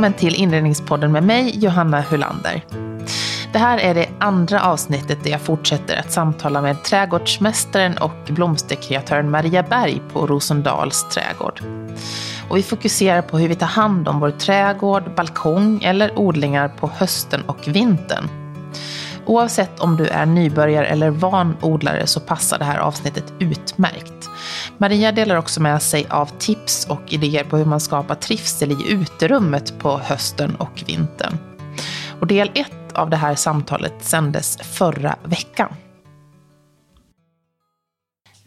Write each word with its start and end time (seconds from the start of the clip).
Välkommen 0.00 0.18
till 0.18 0.34
Inredningspodden 0.34 1.12
med 1.12 1.22
mig, 1.22 1.64
Johanna 1.64 2.00
Hulander. 2.00 2.64
Det 3.52 3.58
här 3.58 3.78
är 3.78 3.94
det 3.94 4.08
andra 4.18 4.62
avsnittet 4.62 5.24
där 5.24 5.30
jag 5.30 5.40
fortsätter 5.40 5.96
att 5.96 6.12
samtala 6.12 6.62
med 6.62 6.82
trädgårdsmästaren 6.82 7.98
och 7.98 8.12
blomsterkreatören 8.28 9.30
Maria 9.30 9.62
Berg 9.62 10.02
på 10.12 10.26
Rosendals 10.26 11.08
trädgård. 11.08 11.60
Och 12.48 12.56
vi 12.56 12.62
fokuserar 12.62 13.22
på 13.22 13.38
hur 13.38 13.48
vi 13.48 13.54
tar 13.54 13.66
hand 13.66 14.08
om 14.08 14.20
vår 14.20 14.30
trädgård, 14.30 15.14
balkong 15.14 15.82
eller 15.82 16.18
odlingar 16.18 16.68
på 16.68 16.90
hösten 16.94 17.42
och 17.46 17.68
vintern. 17.68 18.28
Oavsett 19.26 19.80
om 19.80 19.96
du 19.96 20.06
är 20.06 20.26
nybörjare 20.26 20.86
eller 20.86 21.10
van 21.10 21.56
odlare 21.60 22.06
så 22.06 22.20
passar 22.20 22.58
det 22.58 22.64
här 22.64 22.78
avsnittet 22.78 23.32
utmärkt. 23.38 24.30
Maria 24.80 25.12
delar 25.12 25.36
också 25.36 25.62
med 25.62 25.82
sig 25.82 26.06
av 26.10 26.26
tips 26.26 26.86
och 26.86 27.12
idéer 27.12 27.44
på 27.44 27.56
hur 27.56 27.64
man 27.64 27.80
skapar 27.80 28.14
trivsel 28.14 28.72
i 28.72 28.92
uterummet 28.92 29.78
på 29.78 29.98
hösten 29.98 30.54
och 30.56 30.82
vintern. 30.86 31.38
Och 32.20 32.26
del 32.26 32.50
ett 32.54 32.92
av 32.94 33.10
det 33.10 33.16
här 33.16 33.34
samtalet 33.34 34.04
sändes 34.04 34.56
förra 34.56 35.16
veckan. 35.24 35.68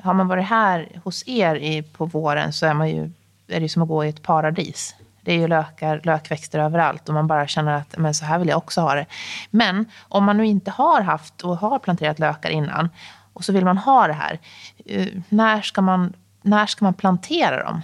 Har 0.01 0.13
man 0.13 0.27
varit 0.27 0.45
här 0.45 1.01
hos 1.03 1.27
er 1.27 1.81
på 1.81 2.05
våren 2.05 2.53
så 2.53 2.65
är, 2.65 2.73
man 2.73 2.89
ju, 2.89 3.11
är 3.47 3.59
det 3.59 3.69
som 3.69 3.81
att 3.81 3.87
gå 3.87 4.05
i 4.05 4.09
ett 4.09 4.23
paradis. 4.23 4.95
Det 5.21 5.33
är 5.33 5.37
ju 5.37 5.47
lökar, 5.47 6.01
lökväxter 6.03 6.59
överallt 6.59 7.09
och 7.09 7.15
man 7.15 7.27
bara 7.27 7.47
känner 7.47 7.73
att 7.73 7.97
men 7.97 8.13
så 8.13 8.25
här 8.25 8.39
vill 8.39 8.47
jag 8.47 8.57
också 8.57 8.81
ha 8.81 8.95
det. 8.95 9.05
Men 9.49 9.85
om 10.01 10.23
man 10.23 10.37
nu 10.37 10.45
inte 10.45 10.71
har 10.71 11.01
haft 11.01 11.41
och 11.41 11.57
har 11.57 11.79
planterat 11.79 12.19
lökar 12.19 12.49
innan 12.49 12.89
och 13.33 13.45
så 13.45 13.53
vill 13.53 13.65
man 13.65 13.77
ha 13.77 14.07
det 14.07 14.13
här. 14.13 14.39
Eh, 14.85 15.07
när 15.29 15.61
ska 15.61 15.81
man, 15.81 16.13
när 16.43 16.65
ska 16.65 16.85
man 16.85 16.93
plantera 16.93 17.63
dem? 17.63 17.81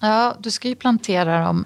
Ja, 0.00 0.36
du 0.38 0.50
ska 0.50 0.68
ju 0.68 0.74
plantera 0.74 1.44
dem 1.44 1.64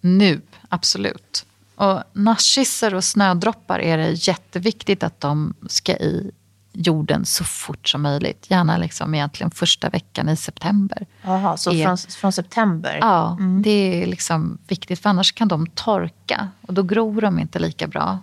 nu, 0.00 0.40
absolut. 0.68 1.46
Och 1.74 2.02
narcisser 2.12 2.94
och 2.94 3.04
snödroppar 3.04 3.78
är 3.78 3.98
det 3.98 4.10
jätteviktigt 4.10 5.02
att 5.02 5.20
de 5.20 5.54
ska 5.68 5.92
i 5.92 6.30
jorden 6.72 7.24
så 7.24 7.44
fort 7.44 7.88
som 7.88 8.02
möjligt. 8.02 8.46
Gärna 8.50 8.76
liksom 8.76 9.14
egentligen 9.14 9.50
första 9.50 9.88
veckan 9.88 10.28
i 10.28 10.36
september. 10.36 11.06
Jaha, 11.22 11.56
så 11.56 11.72
är, 11.72 11.84
från, 11.84 11.96
från 11.96 12.32
september? 12.32 12.98
Ja, 13.00 13.36
mm. 13.40 13.62
det 13.62 14.02
är 14.02 14.06
liksom 14.06 14.58
viktigt 14.68 15.02
för 15.02 15.10
annars 15.10 15.32
kan 15.32 15.48
de 15.48 15.66
torka 15.66 16.48
och 16.60 16.74
då 16.74 16.82
gror 16.82 17.20
de 17.20 17.38
inte 17.38 17.58
lika 17.58 17.86
bra. 17.86 18.18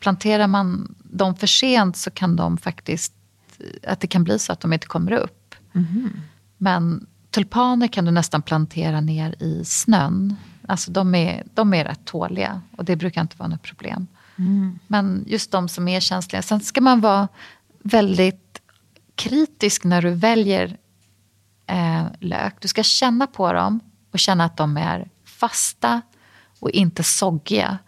Planterar 0.00 0.46
man 0.46 0.94
dem 1.04 1.36
för 1.36 1.46
sent 1.46 1.96
så 1.96 2.10
kan 2.10 2.36
de 2.36 2.58
faktiskt, 2.58 3.12
att 3.86 4.00
det 4.00 4.06
kan 4.06 4.24
bli 4.24 4.38
så 4.38 4.52
att 4.52 4.60
de 4.60 4.72
inte 4.72 4.86
kommer 4.86 5.12
upp. 5.12 5.54
Mm. 5.74 6.10
Men 6.62 7.06
tulpaner 7.30 7.88
kan 7.88 8.04
du 8.04 8.10
nästan 8.10 8.42
plantera 8.42 9.00
ner 9.00 9.42
i 9.42 9.64
snön. 9.64 10.36
Alltså 10.68 10.90
de 10.90 11.14
är, 11.14 11.44
de 11.54 11.74
är 11.74 11.84
rätt 11.84 12.04
tåliga 12.04 12.62
och 12.76 12.84
det 12.84 12.96
brukar 12.96 13.20
inte 13.20 13.36
vara 13.36 13.48
något 13.48 13.62
problem. 13.62 14.06
Mm. 14.36 14.78
Men 14.86 15.24
just 15.26 15.50
de 15.50 15.68
som 15.68 15.88
är 15.88 16.00
känsliga. 16.00 16.42
Sen 16.42 16.60
ska 16.60 16.80
man 16.80 17.00
vara 17.00 17.28
väldigt 17.82 18.62
kritisk 19.14 19.84
när 19.84 20.02
du 20.02 20.10
väljer 20.10 20.76
eh, 21.66 22.04
lök. 22.20 22.54
Du 22.60 22.68
ska 22.68 22.82
känna 22.82 23.26
på 23.26 23.52
dem 23.52 23.80
och 24.10 24.18
känna 24.18 24.44
att 24.44 24.56
de 24.56 24.76
är 24.76 25.08
fasta 25.24 26.02
och 26.60 26.70
inte 26.70 27.02
soggiga. 27.02 27.78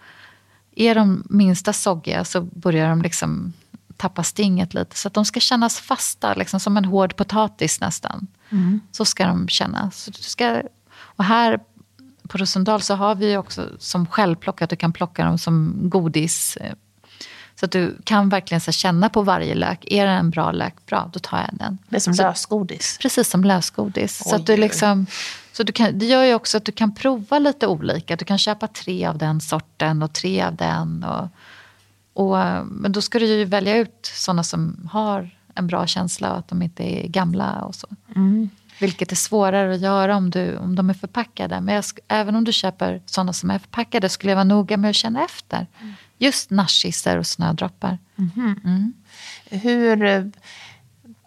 Är 0.76 0.94
de 0.94 1.24
minsta 1.30 1.72
soggiga 1.72 2.24
så 2.24 2.40
börjar 2.40 2.88
de 2.88 3.02
liksom 3.02 3.52
tappa 3.96 4.22
stinget 4.22 4.74
lite. 4.74 4.96
Så 4.96 5.08
att 5.08 5.14
de 5.14 5.24
ska 5.24 5.40
kännas 5.40 5.80
fasta, 5.80 6.34
liksom 6.34 6.60
som 6.60 6.76
en 6.76 6.84
hård 6.84 7.16
potatis 7.16 7.80
nästan. 7.80 8.26
Mm. 8.50 8.80
Så 8.92 9.04
ska 9.04 9.26
de 9.26 9.48
kännas. 9.48 10.02
Så 10.02 10.10
du 10.10 10.22
ska, 10.22 10.62
och 10.94 11.24
här 11.24 11.60
på 12.28 12.38
Rosendal 12.38 12.82
så 12.82 12.94
har 12.94 13.14
vi 13.14 13.36
också 13.36 13.68
som 13.78 14.06
självplock 14.06 14.62
att 14.62 14.70
du 14.70 14.76
kan 14.76 14.92
plocka 14.92 15.24
dem 15.24 15.38
som 15.38 15.74
godis 15.82 16.58
så 17.60 17.64
att 17.64 17.72
du 17.72 17.96
kan 18.04 18.28
verkligen 18.28 18.60
så 18.60 18.72
känna 18.72 19.08
på 19.08 19.22
varje 19.22 19.54
lök. 19.54 19.84
Är 19.90 20.06
det 20.06 20.12
en 20.12 20.30
bra 20.30 20.52
lök? 20.52 20.86
Bra, 20.86 21.10
då 21.12 21.18
tar 21.18 21.38
jag 21.38 21.48
den. 21.52 21.78
Det 21.88 21.96
är 21.96 22.00
som 22.00 22.14
så, 22.14 22.22
lösgodis? 22.22 22.98
Precis 23.00 23.28
som 23.28 23.44
lösgodis. 23.44 24.22
Oj, 24.24 24.30
så 24.30 24.36
att 24.36 24.46
du 24.46 24.56
liksom, 24.56 25.06
så 25.52 25.62
du 25.62 25.72
kan, 25.72 25.98
det 25.98 26.06
gör 26.06 26.24
ju 26.24 26.34
också 26.34 26.56
att 26.56 26.64
du 26.64 26.72
kan 26.72 26.94
prova 26.94 27.38
lite 27.38 27.66
olika. 27.66 28.16
Du 28.16 28.24
kan 28.24 28.38
köpa 28.38 28.66
tre 28.66 29.06
av 29.06 29.18
den 29.18 29.40
sorten 29.40 30.02
och 30.02 30.12
tre 30.12 30.42
av 30.42 30.54
den. 30.56 31.04
Och, 31.04 31.28
och, 32.14 32.36
men 32.66 32.92
då 32.92 33.02
ska 33.02 33.18
du 33.18 33.26
ju 33.26 33.44
välja 33.44 33.76
ut 33.76 34.10
sådana 34.14 34.42
som 34.42 34.88
har 34.92 35.30
en 35.54 35.66
bra 35.66 35.86
känsla 35.86 36.32
och 36.32 36.38
att 36.38 36.48
de 36.48 36.62
inte 36.62 36.82
är 36.82 37.08
gamla 37.08 37.62
och 37.62 37.74
så. 37.74 37.86
Mm. 38.16 38.50
Vilket 38.80 39.12
är 39.12 39.16
svårare 39.16 39.74
att 39.74 39.80
göra 39.80 40.16
om, 40.16 40.30
du, 40.30 40.56
om 40.56 40.76
de 40.76 40.90
är 40.90 40.94
förpackade. 40.94 41.60
Men 41.60 41.74
jag, 41.74 41.84
även 42.08 42.36
om 42.36 42.44
du 42.44 42.52
köper 42.52 43.02
sådana 43.06 43.32
som 43.32 43.50
är 43.50 43.58
förpackade 43.58 44.08
skulle 44.08 44.30
jag 44.30 44.36
vara 44.36 44.44
noga 44.44 44.76
med 44.76 44.90
att 44.90 44.96
känna 44.96 45.24
efter. 45.24 45.66
Mm. 45.80 45.94
Just 46.18 46.50
narcisser 46.50 47.18
och 47.18 47.26
snödroppar. 47.26 47.98
Mm. 48.18 48.60
Mm. 48.64 48.92
Hur 49.50 50.04
eh, 50.04 50.24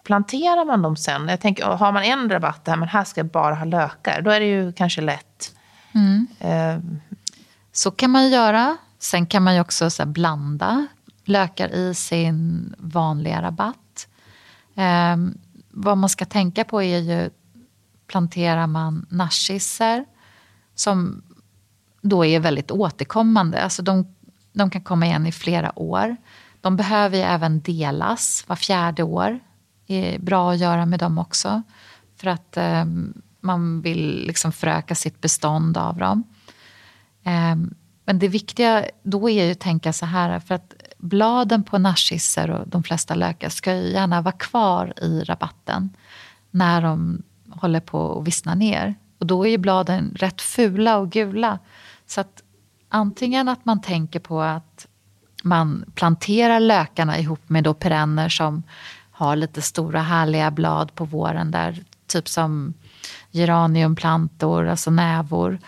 planterar 0.04 0.66
man 0.66 0.82
dem 0.82 0.98
sen? 0.98 1.28
Jag 1.28 1.42
tänker, 1.42 1.64
har 1.66 1.92
man 1.92 2.04
en 2.04 2.30
rabatt 2.30 2.66
där, 2.66 2.76
men 2.76 2.88
här 2.90 3.04
ska 3.04 3.20
jag 3.20 3.28
bara 3.28 3.56
ha 3.56 3.66
lökar, 3.66 4.22
då 4.22 4.32
är 4.32 4.40
det 4.40 4.46
ju 4.46 4.74
kanske 4.74 5.02
lätt. 5.02 5.56
Mm. 5.94 6.28
Uh. 6.46 7.00
Så 7.72 7.92
kan 7.92 8.12
man 8.12 8.30
göra. 8.30 8.78
Sen 9.00 9.26
kan 9.26 9.44
man 9.44 9.56
ju 9.56 9.62
också 9.62 9.90
så 9.90 10.06
blanda 10.06 10.88
lökar 11.26 11.70
i 11.70 11.94
sin 11.94 12.74
vanliga 12.78 13.42
rabatt. 13.42 14.08
Eh, 14.76 15.18
vad 15.70 15.98
man 15.98 16.10
ska 16.10 16.26
tänka 16.26 16.64
på 16.64 16.84
är 16.84 16.98
ju, 16.98 17.30
planterar 18.08 18.68
man 18.68 19.06
narcisser 19.10 20.06
som 20.76 21.24
då 22.02 22.26
är 22.26 22.40
väldigt 22.40 22.72
återkommande. 22.72 23.64
Alltså 23.64 23.82
de 23.82 24.06
de 24.58 24.70
kan 24.70 24.82
komma 24.82 25.06
igen 25.06 25.28
i 25.28 25.32
flera 25.32 25.80
år. 25.80 26.18
De 26.62 26.76
behöver 26.76 27.18
ju 27.18 27.24
även 27.24 27.62
delas 27.62 28.44
var 28.48 28.56
fjärde 28.56 29.04
år. 29.04 29.40
Det 29.86 30.16
är 30.16 30.20
bra 30.20 30.52
att 30.52 30.60
göra 30.60 30.86
med 30.86 31.00
dem 31.00 31.18
också. 31.18 31.62
För 32.16 32.28
att 32.28 32.58
eh, 32.58 32.86
man 33.40 33.82
vill 33.82 34.24
liksom 34.28 34.52
föröka 34.52 34.96
sitt 34.96 35.22
bestånd 35.22 35.78
av 35.78 35.98
dem. 35.98 36.24
Eh, 37.24 37.56
men 38.08 38.20
det 38.20 38.28
viktiga 38.28 38.86
då 39.04 39.30
är 39.30 39.46
ju 39.46 39.52
att 39.52 39.60
tänka 39.60 39.94
så 39.94 40.06
här, 40.06 40.40
för 40.40 40.56
att 40.56 40.74
bladen 40.98 41.64
på 41.64 41.78
narcisser 41.78 42.52
och 42.52 42.68
de 42.68 42.84
flesta 42.84 43.16
lökar 43.16 43.50
ska 43.50 43.76
ju 43.76 43.92
gärna 43.92 44.22
vara 44.22 44.36
kvar 44.36 44.94
i 45.02 45.24
rabatten 45.24 45.90
när 46.52 46.82
de 46.82 47.22
håller 47.50 47.80
på 47.80 48.20
att 48.20 48.28
vissna 48.28 48.56
ner. 48.56 48.96
Och 49.20 49.26
då 49.26 49.46
är 49.46 49.50
ju 49.50 49.58
bladen 49.58 50.16
rätt 50.16 50.42
fula 50.42 50.98
och 50.98 51.10
gula. 51.10 51.60
Så 52.06 52.22
att 52.22 52.44
antingen 52.90 53.48
att 53.48 53.66
man 53.66 53.82
tänker 53.82 54.20
på 54.20 54.42
att 54.42 54.88
man 55.44 55.86
planterar 55.96 56.60
lökarna 56.60 57.20
ihop 57.20 57.50
med 57.50 57.64
då 57.64 57.74
perenner 57.74 58.30
som 58.30 58.64
har 59.12 59.36
lite 59.36 59.62
stora 59.62 60.02
härliga 60.02 60.52
blad 60.52 60.96
på 60.96 61.06
våren 61.06 61.52
där, 61.52 61.84
typ 62.08 62.28
som 62.28 62.74
geraniumplantor, 63.32 64.68
alltså 64.68 64.92
nävor 64.92 65.60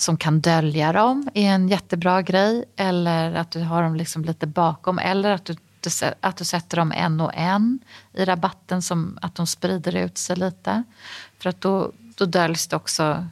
som 0.00 0.16
kan 0.16 0.40
dölja 0.40 0.92
dem 0.92 1.28
är 1.34 1.50
en 1.50 1.68
jättebra 1.68 2.22
grej. 2.22 2.64
Eller 2.76 3.34
att 3.34 3.50
du 3.50 3.60
har 3.60 3.82
dem 3.82 3.96
liksom 3.96 4.24
lite 4.24 4.46
bakom. 4.46 4.98
Eller 4.98 5.30
att 5.30 5.44
du, 5.44 5.56
att 6.20 6.36
du 6.36 6.44
sätter 6.44 6.76
dem 6.76 6.92
en 6.92 7.20
och 7.20 7.32
en 7.34 7.78
i 8.12 8.24
rabatten, 8.24 8.82
som 8.82 9.18
att 9.22 9.34
de 9.34 9.46
sprider 9.46 9.96
ut 9.96 10.18
sig 10.18 10.36
lite. 10.36 10.82
För 11.38 11.50
att 11.50 11.60
då, 11.60 11.92
då 12.16 12.24
döljs 12.24 12.66
det 12.66 12.76
också 12.76 13.26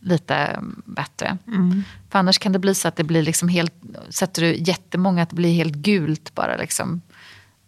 lite 0.00 0.60
bättre. 0.84 1.38
Mm. 1.46 1.84
För 2.10 2.18
annars 2.18 2.38
kan 2.38 2.52
det 2.52 2.58
bli 2.58 2.74
så 2.74 2.88
att 2.88 2.96
det 2.96 3.04
blir 3.04 3.22
liksom 3.22 3.48
helt, 3.48 3.74
sätter 4.08 4.42
du 4.42 4.56
jättemånga 4.56 5.22
att 5.22 5.30
det 5.30 5.36
blir 5.36 5.52
helt 5.52 5.74
gult 5.74 6.34
bara 6.34 6.56
liksom 6.56 7.00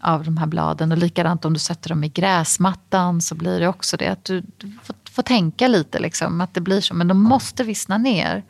av 0.01 0.25
de 0.25 0.37
här 0.37 0.47
bladen. 0.47 0.93
Och 0.93 0.99
likadant 0.99 1.45
om 1.45 1.53
du 1.53 1.59
sätter 1.59 1.89
dem 1.89 2.05
i 2.05 2.09
gräsmattan 2.09 3.21
så 3.21 3.35
blir 3.35 3.61
det 3.61 3.69
också 3.69 3.97
det. 3.97 4.09
Att 4.09 4.25
du, 4.25 4.43
du 4.57 4.79
får, 4.83 4.97
får, 5.11 5.23
tänka 5.23 5.69
lite 5.69 5.99
liksom, 5.99 6.41
att 6.41 6.55
det 6.55 6.61
blir 6.61 6.81
så. 6.81 6.95
Men 6.95 7.09
de 7.09 7.23
måste 7.23 7.65
vissna 7.65 7.99
ner. 7.99 8.43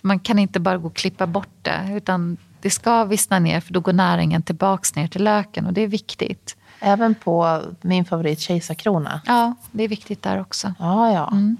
Man 0.00 0.18
kan 0.18 0.38
inte 0.38 0.60
bara 0.60 0.78
gå 0.78 0.86
och 0.86 0.96
klippa 0.96 1.26
bort 1.26 1.56
det. 1.62 1.88
Utan 1.96 2.36
det 2.60 2.70
ska 2.70 3.04
vissna 3.04 3.38
ner 3.38 3.60
för 3.60 3.72
då 3.72 3.80
går 3.80 3.92
näringen 3.92 4.42
tillbaks 4.42 4.94
ner 4.94 5.08
till 5.08 5.24
löken 5.24 5.66
och 5.66 5.72
det 5.72 5.80
är 5.80 5.88
viktigt. 5.88 6.56
Även 6.80 7.14
på 7.14 7.62
min 7.80 8.04
favorit 8.04 8.40
kejsarkrona? 8.40 9.20
Ja, 9.26 9.54
det 9.70 9.84
är 9.84 9.88
viktigt 9.88 10.22
där 10.22 10.40
också. 10.40 10.74
Ja, 10.78 11.12
ja. 11.12 11.28
Mm. 11.32 11.56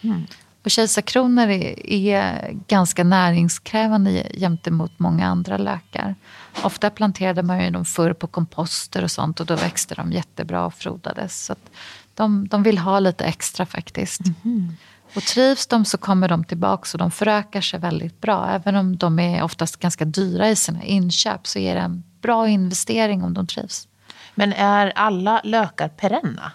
Mm. 0.00 0.26
Och 0.68 0.72
kejsarkronor 0.72 1.48
är, 1.48 1.92
är 1.92 2.50
ganska 2.66 3.04
näringskrävande 3.04 4.26
gentemot 4.34 4.98
många 4.98 5.26
andra 5.26 5.56
lökar. 5.56 6.14
Ofta 6.62 6.90
planterade 6.90 7.42
man 7.42 7.64
ju 7.64 7.70
dem 7.70 7.84
förr 7.84 8.12
på 8.12 8.26
komposter 8.26 9.04
och 9.04 9.10
sånt 9.10 9.40
och 9.40 9.46
då 9.46 9.56
växte 9.56 9.94
de 9.94 10.12
jättebra 10.12 10.66
och 10.66 10.74
frodades. 10.74 11.44
Så 11.44 11.54
de, 12.14 12.48
de 12.48 12.62
vill 12.62 12.78
ha 12.78 13.00
lite 13.00 13.24
extra 13.24 13.66
faktiskt. 13.66 14.20
Mm. 14.44 14.76
Och 15.14 15.22
trivs 15.22 15.66
de 15.66 15.84
så 15.84 15.98
kommer 15.98 16.28
de 16.28 16.44
tillbaka 16.44 16.88
och 16.94 16.98
de 16.98 17.10
förökar 17.10 17.60
sig 17.60 17.80
väldigt 17.80 18.20
bra. 18.20 18.48
Även 18.50 18.76
om 18.76 18.96
de 18.96 19.18
är 19.18 19.42
oftast 19.42 19.76
ganska 19.76 20.04
dyra 20.04 20.50
i 20.50 20.56
sina 20.56 20.82
inköp 20.82 21.46
så 21.46 21.58
är 21.58 21.74
det 21.74 21.80
en 21.80 22.04
bra 22.20 22.48
investering 22.48 23.24
om 23.24 23.34
de 23.34 23.46
trivs. 23.46 23.88
Men 24.34 24.52
är 24.52 24.92
alla 24.94 25.40
lökar 25.44 25.88
perenna? 25.88 26.52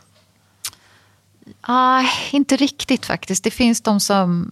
Ah, 1.61 2.03
inte 2.31 2.55
riktigt 2.55 3.05
faktiskt. 3.05 3.43
Det 3.43 3.51
finns 3.51 3.81
de 3.81 3.99
som 3.99 4.51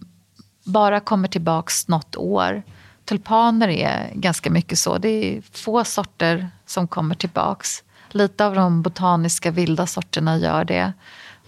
bara 0.64 1.00
kommer 1.00 1.28
tillbaks 1.28 1.88
något 1.88 2.16
år. 2.16 2.62
Tulpaner 3.04 3.68
är 3.68 4.10
ganska 4.14 4.50
mycket 4.50 4.78
så. 4.78 4.98
Det 4.98 5.08
är 5.08 5.42
få 5.52 5.84
sorter 5.84 6.50
som 6.66 6.88
kommer 6.88 7.14
tillbaks. 7.14 7.82
Lite 8.10 8.46
av 8.46 8.54
de 8.54 8.82
botaniska 8.82 9.50
vilda 9.50 9.86
sorterna 9.86 10.38
gör 10.38 10.64
det. 10.64 10.92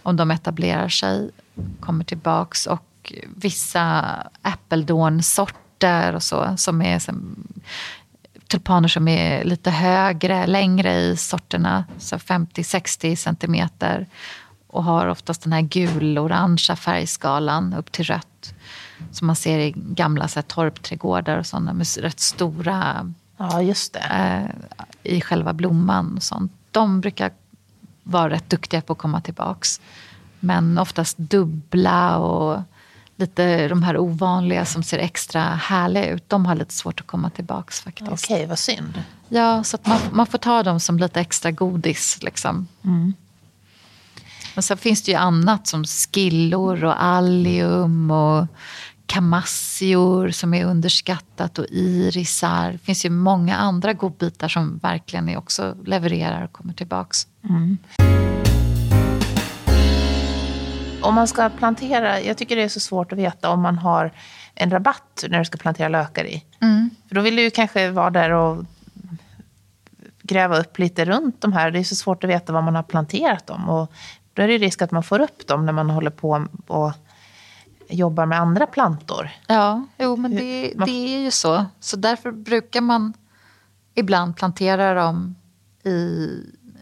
Om 0.03 0.17
de 0.17 0.31
etablerar 0.31 0.89
sig, 0.89 1.31
kommer 1.81 2.05
tillbaks. 2.05 2.67
Och 2.67 3.13
vissa 3.37 4.05
äppeldånsorter 4.43 6.15
och 6.15 6.23
så, 6.23 6.55
som 6.57 6.83
är 6.83 6.99
som, 6.99 7.37
tulpaner 8.49 8.89
som 8.89 9.09
är 9.09 9.45
lite 9.45 9.71
högre, 9.71 10.47
längre 10.47 10.95
i 10.95 11.17
sorterna, 11.17 11.85
så 11.99 12.17
50-60 12.17 13.17
centimeter 13.17 14.07
och 14.75 14.85
har 14.85 15.07
oftast 15.07 15.43
den 15.43 15.53
här 15.53 15.61
gul-orangea 15.61 16.77
färgskalan 16.77 17.75
upp 17.75 17.93
till 17.93 18.05
rött 18.05 18.55
som 19.11 19.27
man 19.27 19.37
ser 19.37 19.59
i 19.59 19.75
gamla 19.77 20.29
så 20.29 20.35
här, 20.35 20.43
torpträdgårdar 20.43 21.39
och 21.39 21.47
sådana 21.47 21.73
med 21.73 21.87
rätt 21.97 22.21
stora 22.21 23.13
ja, 23.37 23.63
just 23.63 23.93
det. 23.93 24.01
Eh, 24.01 25.15
i 25.15 25.21
själva 25.21 25.53
blomman. 25.53 26.17
Och 26.17 26.23
sånt. 26.23 26.53
De 26.71 27.01
brukar 27.01 27.33
vara 28.03 28.31
rätt 28.31 28.51
duktiga 28.51 28.81
på 28.81 28.93
att 28.93 28.99
komma 28.99 29.21
tillbaks. 29.21 29.81
Men 30.41 30.79
oftast 30.79 31.19
dubbla 31.19 32.19
och 32.19 32.63
lite 33.17 33.69
de 33.69 33.83
här 33.83 33.99
ovanliga 33.99 34.65
som 34.65 34.83
ser 34.83 34.99
extra 34.99 35.43
härliga 35.43 36.07
ut. 36.07 36.29
De 36.29 36.47
har 36.47 36.55
lite 36.55 36.75
svårt 36.75 37.01
att 37.01 37.07
komma 37.07 37.31
tillbaks 37.31 37.81
faktiskt. 37.81 38.13
Okej, 38.13 38.37
okay, 38.37 38.47
vad 38.47 38.59
synd. 38.59 39.03
Ja, 39.29 39.65
så 39.65 39.79
man, 39.85 39.99
man 40.13 40.27
får 40.27 40.39
ta 40.39 40.63
dem 40.63 40.81
som 40.81 40.99
lite 40.99 41.21
extra 41.21 41.51
godis. 41.51 42.19
Liksom. 42.23 42.69
Mm. 42.85 43.15
Men 44.55 44.63
sen 44.63 44.77
finns 44.77 45.03
det 45.03 45.11
ju 45.11 45.17
annat 45.17 45.67
som 45.67 45.85
skillor 45.85 46.85
och 46.85 47.05
allium 47.05 48.11
och 48.11 48.47
kamassior 49.07 50.31
som 50.31 50.55
är 50.55 50.65
underskattat 50.65 51.59
och 51.59 51.67
irisar. 51.71 52.73
Det 52.73 52.79
finns 52.79 53.05
ju 53.05 53.11
många 53.11 53.57
andra 53.57 53.93
godbitar 53.93 54.49
som 54.49 54.79
verkligen 54.79 55.37
också 55.37 55.77
levererar 55.85 56.45
och 56.45 56.53
kommer 56.53 56.75
tillbaks. 56.75 57.27
Mm. 57.45 57.79
Om 61.03 61.15
man 61.15 61.29
ska 61.29 61.49
plantera, 61.49 62.21
jag 62.21 62.39
tycker 62.39 62.57
det 62.57 62.63
är 62.63 62.69
så 62.69 62.81
svårt 62.81 63.13
att 63.13 63.19
veta 63.19 63.51
om 63.51 63.61
man 63.61 63.79
har 63.79 64.13
en 64.55 64.71
rabatt 64.71 65.25
när 65.29 65.39
du 65.39 65.45
ska 65.45 65.59
plantera 65.59 65.89
lökar 65.89 66.25
i. 66.25 66.45
Mm. 66.61 66.91
För 67.09 67.15
då 67.15 67.21
vill 67.21 67.37
du 67.37 67.43
ju 67.43 67.51
kanske 67.51 67.91
vara 67.91 68.11
där 68.11 68.31
och 68.31 68.65
gräva 70.23 70.59
upp 70.59 70.79
lite 70.79 71.05
runt 71.05 71.41
de 71.41 71.53
här. 71.53 71.71
Det 71.71 71.79
är 71.79 71.85
så 71.85 71.95
svårt 71.95 72.25
att 72.25 72.31
veta 72.31 72.53
var 72.53 72.63
man 72.63 72.75
har 72.75 72.83
planterat 72.83 73.47
dem. 73.47 73.69
Och 73.69 73.93
då 74.35 74.43
är 74.43 74.49
det 74.49 74.59
risk 74.59 74.83
att 74.83 74.91
man 74.91 75.03
får 75.03 75.21
upp 75.21 75.47
dem 75.47 75.67
när 75.67 75.73
man 75.73 75.91
håller 75.91 76.11
på 76.11 76.47
och 76.67 76.93
jobbar 77.89 78.27
med 78.27 78.41
andra 78.41 78.67
plantor. 78.67 79.31
Ja, 79.47 79.87
jo, 79.99 80.17
men 80.17 80.31
det, 80.37 80.73
det 80.87 81.15
är 81.15 81.19
ju 81.19 81.31
så. 81.31 81.67
Så 81.81 81.97
därför 81.97 82.31
brukar 82.31 82.81
man 82.81 83.13
ibland 83.95 84.37
plantera 84.37 84.95
dem 84.95 85.35
i 85.85 86.29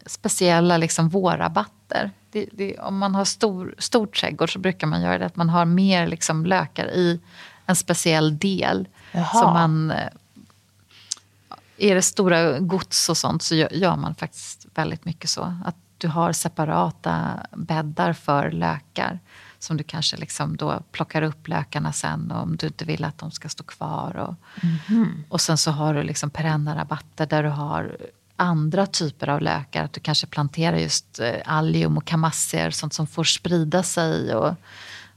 speciella 0.07 0.77
liksom 0.77 1.09
vårrabatter. 1.09 2.11
Det, 2.31 2.49
det, 2.53 2.79
om 2.79 2.99
man 2.99 3.15
har 3.15 3.25
stor, 3.25 3.75
stor 3.79 4.07
trädgård 4.07 4.53
så 4.53 4.59
brukar 4.59 4.87
man 4.87 5.03
göra 5.03 5.19
det 5.19 5.27
att 5.27 5.37
man 5.37 5.49
har 5.49 5.65
mer 5.65 6.07
liksom 6.07 6.47
lökar 6.47 6.87
i 6.87 7.21
en 7.67 7.77
speciell 7.77 8.39
del. 8.39 8.89
Jaha. 9.13 9.41
Så 9.41 9.47
man, 9.47 9.91
eh, 9.91 10.09
är 11.77 11.95
det 11.95 12.03
stora 12.03 12.59
gods 12.59 13.09
och 13.09 13.17
sånt 13.17 13.43
så 13.43 13.55
gör 13.55 13.97
man 13.97 14.15
faktiskt 14.15 14.67
väldigt 14.75 15.05
mycket 15.05 15.31
så. 15.31 15.55
Att 15.65 15.77
du 16.03 16.09
har 16.09 16.33
separata 16.33 17.47
bäddar 17.53 18.13
för 18.13 18.51
lökar 18.51 19.19
som 19.59 19.77
du 19.77 19.85
kanske 19.85 20.17
liksom 20.17 20.57
då 20.57 20.83
plockar 20.93 21.23
upp 21.23 21.49
lökarna 21.49 21.93
sen 21.93 22.31
om 22.31 22.57
du 22.57 22.67
inte 22.67 22.85
vill 22.85 23.05
att 23.05 23.19
de 23.19 23.31
ska 23.31 23.49
stå 23.49 23.65
kvar. 23.65 24.17
Och, 24.17 24.35
mm. 24.89 25.25
och 25.29 25.41
sen 25.41 25.59
så 25.59 25.71
har 25.71 25.95
du 25.95 26.03
liksom 26.03 26.31
perenna 26.31 26.77
rabatter 26.77 27.27
där 27.27 27.43
du 27.43 27.49
har 27.49 27.97
andra 28.37 28.87
typer 28.87 29.29
av 29.29 29.41
lökar. 29.41 29.85
Att 29.85 29.93
du 29.93 30.01
kanske 30.01 30.27
planterar 30.27 30.77
just 30.77 31.21
eh, 31.21 31.35
allium 31.45 31.97
och 31.97 32.05
kamassier, 32.05 32.71
sånt 32.71 32.95
som 32.95 33.07
får 33.07 33.25
sprida 33.25 33.83
sig 33.83 34.35
och 34.35 34.55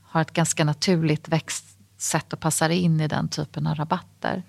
har 0.02 0.22
ett 0.22 0.34
ganska 0.34 0.64
naturligt 0.64 1.28
växtsätt 1.28 2.34
och 2.34 2.40
passar 2.40 2.70
in 2.70 3.02
i 3.02 3.08
den 3.08 3.28
typen 3.28 3.68
av 3.68 3.76
rabatter. 3.76 4.44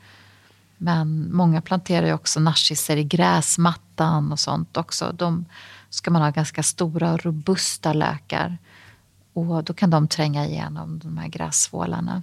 Men 0.77 1.33
många 1.33 1.61
planterar 1.61 2.07
ju 2.07 2.13
också 2.13 2.41
narcisser 2.41 2.97
i 2.97 3.05
gräsmattan 3.05 4.33
och 4.33 4.41
sånt 4.41 4.77
också. 4.77 5.13
De 5.13 5.45
ska 5.97 6.11
man 6.11 6.23
ha 6.23 6.31
ganska 6.31 6.63
stora 6.63 7.13
och 7.13 7.25
robusta 7.25 7.93
lökar. 7.93 8.59
Och 9.33 9.65
då 9.65 9.75
kan 9.75 9.91
de 9.91 10.09
tränga 10.09 10.47
igenom 10.47 10.99
de 10.99 11.19
här 11.19 11.29
grässvålarna. 11.29 12.23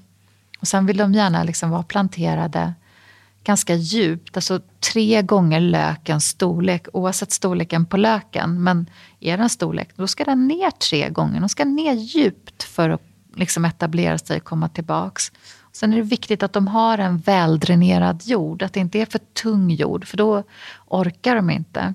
Och 0.60 0.68
sen 0.68 0.86
vill 0.86 0.98
de 0.98 1.14
gärna 1.14 1.44
liksom 1.44 1.70
vara 1.70 1.84
planterade 1.84 2.74
ganska 3.44 3.76
djupt, 3.76 4.38
alltså 4.38 4.60
tre 4.92 5.22
gånger 5.22 5.60
lökens 5.60 6.26
storlek 6.26 6.88
oavsett 6.94 7.32
storleken 7.32 7.86
på 7.86 7.98
löken. 7.98 8.64
Men 8.64 8.90
är 9.20 9.38
den 9.38 9.50
storlek, 9.50 9.90
då 9.96 10.08
ska 10.08 10.24
den 10.24 10.48
ner 10.48 10.72
tre 10.72 11.10
gånger. 11.10 11.40
Den 11.40 11.50
ska 11.50 11.66
ner 11.66 11.94
djupt 11.94 12.64
för 12.64 12.90
att 12.90 13.02
liksom 13.36 13.66
etablera 13.66 14.18
sig 14.18 14.38
och 14.38 14.44
komma 14.44 14.70
tillbaks. 14.70 15.32
Sen 15.72 15.94
är 15.94 15.98
det 15.98 16.04
viktigt 16.04 16.44
att 16.44 16.54
de 16.54 16.68
har 16.68 16.98
en 16.98 17.18
väldränerad 17.18 18.22
jord, 18.26 18.64
att 18.64 18.74
det 18.74 18.80
inte 18.80 19.00
är 19.00 19.06
för 19.06 19.20
tung 19.20 19.70
jord, 19.70 20.06
för 20.06 20.18
då 20.18 20.44
orkar 20.88 21.36
de 21.36 21.50
inte. 21.50 21.94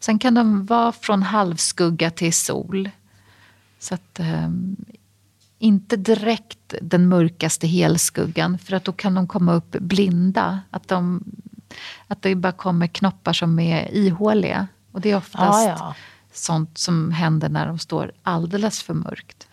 Sen 0.00 0.18
kan 0.18 0.34
de 0.34 0.66
vara 0.66 0.92
från 0.92 1.22
halvskugga 1.22 2.10
till 2.10 2.32
sol. 2.32 2.90
Så 3.78 3.94
att, 3.94 4.20
um, 4.20 4.76
inte 5.58 5.96
direkt 5.96 6.74
den 6.82 7.08
mörkaste 7.08 7.66
helskuggan 7.66 8.58
för 8.58 8.76
att 8.76 8.84
då 8.84 8.92
kan 8.92 9.14
de 9.14 9.26
komma 9.26 9.54
upp 9.54 9.70
blinda. 9.70 10.60
Att, 10.70 10.88
de, 10.88 11.24
att 12.06 12.22
det 12.22 12.34
bara 12.34 12.52
kommer 12.52 12.86
knoppar 12.86 13.32
som 13.32 13.58
är 13.58 13.94
ihåliga. 13.94 14.68
Och 14.92 15.00
det 15.00 15.10
är 15.10 15.16
oftast 15.16 15.68
ah, 15.68 15.76
ja. 15.78 15.94
sånt 16.32 16.78
som 16.78 17.12
händer 17.12 17.48
när 17.48 17.66
de 17.66 17.78
står 17.78 18.12
alldeles 18.22 18.82
för 18.82 18.94
mörkt. 18.94 19.47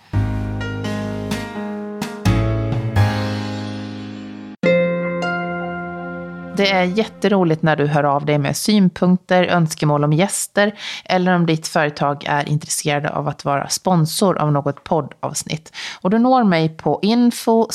Det 6.57 6.71
är 6.71 6.83
jätteroligt 6.83 7.61
när 7.61 7.75
du 7.75 7.87
hör 7.87 8.03
av 8.03 8.25
dig 8.25 8.37
med 8.37 8.57
synpunkter, 8.57 9.43
önskemål 9.43 10.03
om 10.03 10.13
gäster 10.13 10.75
eller 11.05 11.35
om 11.35 11.45
ditt 11.45 11.67
företag 11.67 12.23
är 12.27 12.49
intresserade 12.49 13.09
av 13.09 13.27
att 13.27 13.45
vara 13.45 13.69
sponsor 13.69 14.37
av 14.37 14.51
något 14.51 14.83
poddavsnitt. 14.83 15.73
Och 16.01 16.09
du 16.09 16.19
når 16.19 16.43
mig 16.43 16.69
på 16.69 16.99
info 17.01 17.67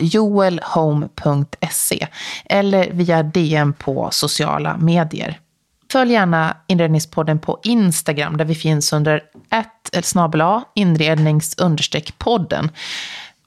joelhome.se 0.00 2.06
eller 2.44 2.90
via 2.90 3.22
DM 3.22 3.72
på 3.72 4.08
sociala 4.10 4.76
medier. 4.76 5.38
Följ 5.92 6.12
gärna 6.12 6.56
Inredningspodden 6.66 7.38
på 7.38 7.58
Instagram 7.62 8.36
där 8.36 8.44
vi 8.44 8.54
finns 8.54 8.92
under 8.92 9.22
ett 9.50 10.04
snabel 10.04 10.60
inrednings 10.74 11.54
podden. 12.18 12.70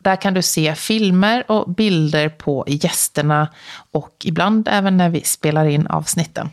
Där 0.02 0.16
kan 0.16 0.34
du 0.34 0.42
se 0.42 0.76
filmer 0.76 1.52
och 1.52 1.70
bilder 1.70 2.30
på 2.30 2.66
gästerna 2.68 3.48
och 3.92 4.16
ibland 4.24 4.68
även 4.72 4.98
när 4.98 5.10
vi 5.10 5.22
spelar 5.22 5.66
in 5.66 5.88
avsnitten. 5.88 6.50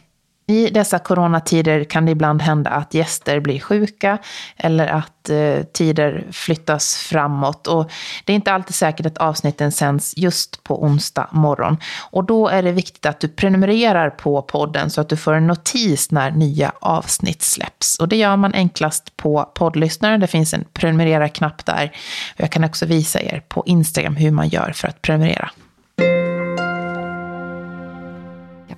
I 0.51 0.71
dessa 0.71 0.99
coronatider 0.99 1.85
kan 1.85 2.07
det 2.07 2.13
ibland 2.13 2.43
hända 2.43 2.71
att 2.71 2.95
gäster 2.95 3.41
blir 3.41 3.61
sjuka 3.61 4.19
eller 4.57 4.87
att 4.87 5.31
eh, 5.31 5.63
tider 5.73 6.27
flyttas 6.33 6.97
framåt. 6.97 7.67
Och 7.67 7.91
det 8.25 8.33
är 8.33 8.35
inte 8.35 8.53
alltid 8.53 8.75
säkert 8.75 9.07
att 9.07 9.19
avsnitten 9.19 9.73
sänds 9.73 10.15
just 10.17 10.65
på 10.65 10.83
onsdag 10.83 11.29
morgon. 11.33 11.77
Och 12.11 12.25
då 12.25 12.49
är 12.49 12.63
det 12.63 12.73
viktigt 12.73 13.07
att 13.07 13.21
du 13.21 13.29
prenumererar 13.29 14.11
på 14.11 14.43
podden 14.43 14.91
så 14.91 15.01
att 15.01 15.09
du 15.09 15.17
får 15.17 15.33
en 15.33 15.47
notis 15.47 16.11
när 16.11 16.31
nya 16.31 16.73
avsnitt 16.81 17.43
släpps. 17.43 17.99
Och 17.99 18.09
det 18.09 18.17
gör 18.17 18.37
man 18.37 18.55
enklast 18.55 19.17
på 19.17 19.51
poddlyssnaren. 19.55 20.21
Det 20.21 20.27
finns 20.27 20.55
en 20.55 20.65
prenumerera-knapp 20.73 21.67
där. 21.67 21.93
Jag 22.37 22.53
kan 22.53 22.65
också 22.65 22.87
visa 22.87 23.21
er 23.21 23.43
på 23.49 23.63
Instagram 23.67 24.17
hur 24.17 24.31
man 24.31 24.49
gör 24.49 24.73
för 24.75 24.89
att 24.89 25.03
prenumerera. 25.03 25.51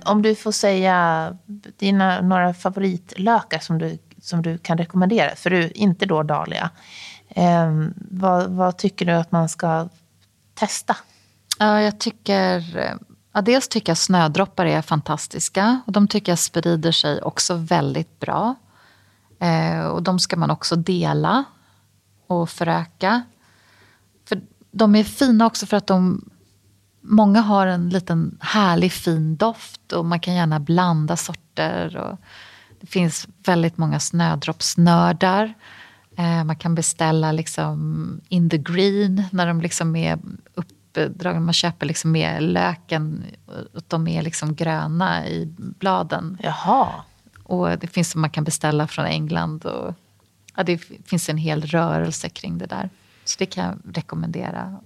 Om 0.05 0.21
du 0.21 0.35
får 0.35 0.51
säga 0.51 1.37
dina, 1.77 2.21
några 2.21 2.53
favoritlökar 2.53 3.59
som 3.59 3.77
du, 3.77 3.97
som 4.21 4.41
du 4.41 4.57
kan 4.57 4.77
rekommendera, 4.77 5.35
för 5.35 5.49
du, 5.49 5.69
inte 5.69 6.05
då 6.05 6.23
dahlia. 6.23 6.69
Eh, 7.29 7.71
vad, 7.95 8.51
vad, 8.51 8.77
tycker 8.77 9.05
du 9.05 9.11
att 9.11 9.31
man 9.31 9.49
ska 9.49 9.89
testa? 10.53 10.97
Ja, 11.59 11.81
jag 11.81 11.99
tycker, 11.99 12.63
ja, 13.33 13.41
dels 13.41 13.67
tycker 13.67 13.89
jag 13.89 13.97
snödroppar 13.97 14.65
är 14.65 14.81
fantastiska. 14.81 15.81
Och 15.85 15.91
de 15.91 16.07
tycker 16.07 16.31
jag 16.31 16.39
sprider 16.39 16.91
sig 16.91 17.21
också 17.21 17.55
väldigt 17.55 18.19
bra. 18.19 18.55
Eh, 19.39 19.85
och 19.85 20.03
de 20.03 20.19
ska 20.19 20.37
man 20.37 20.51
också 20.51 20.75
dela 20.75 21.43
och 22.27 22.49
föröka. 22.49 23.23
För 24.25 24.41
de 24.71 24.95
är 24.95 25.03
fina 25.03 25.45
också 25.45 25.65
för 25.65 25.77
att 25.77 25.87
de 25.87 26.29
Många 27.01 27.41
har 27.41 27.67
en 27.67 27.89
liten 27.89 28.37
härlig 28.39 28.91
fin 28.91 29.35
doft 29.35 29.93
och 29.93 30.05
man 30.05 30.19
kan 30.19 30.33
gärna 30.33 30.59
blanda 30.59 31.17
sorter. 31.17 31.97
Och 31.97 32.17
det 32.81 32.87
finns 32.87 33.27
väldigt 33.45 33.77
många 33.77 33.99
snödroppsnördar. 33.99 35.53
Eh, 36.17 36.43
man 36.43 36.55
kan 36.55 36.75
beställa 36.75 37.31
liksom 37.31 38.21
in 38.29 38.49
the 38.49 38.57
green 38.57 39.23
när 39.31 39.47
de 39.47 39.61
liksom 39.61 39.95
är 39.95 40.19
uppdragna. 40.53 41.39
Man 41.39 41.53
köper 41.53 41.85
liksom 41.85 42.11
med 42.11 42.43
löken 42.43 43.23
och 43.73 43.83
de 43.87 44.07
är 44.07 44.21
liksom 44.21 44.55
gröna 44.55 45.27
i 45.27 45.45
bladen. 45.57 46.37
Jaha. 46.43 46.87
Och 47.43 47.79
det 47.79 47.87
finns 47.87 48.11
som 48.11 48.21
man 48.21 48.29
kan 48.29 48.43
beställa 48.43 48.87
från 48.87 49.05
England. 49.05 49.65
Och, 49.65 49.93
ja, 50.55 50.63
det 50.63 50.77
finns 51.05 51.29
en 51.29 51.37
hel 51.37 51.61
rörelse 51.61 52.29
kring 52.29 52.57
det 52.57 52.65
där. 52.65 52.89
Så 53.25 53.35
det 53.39 53.45
kan 53.45 53.65
jag 53.65 53.97
rekommendera. 53.97 54.79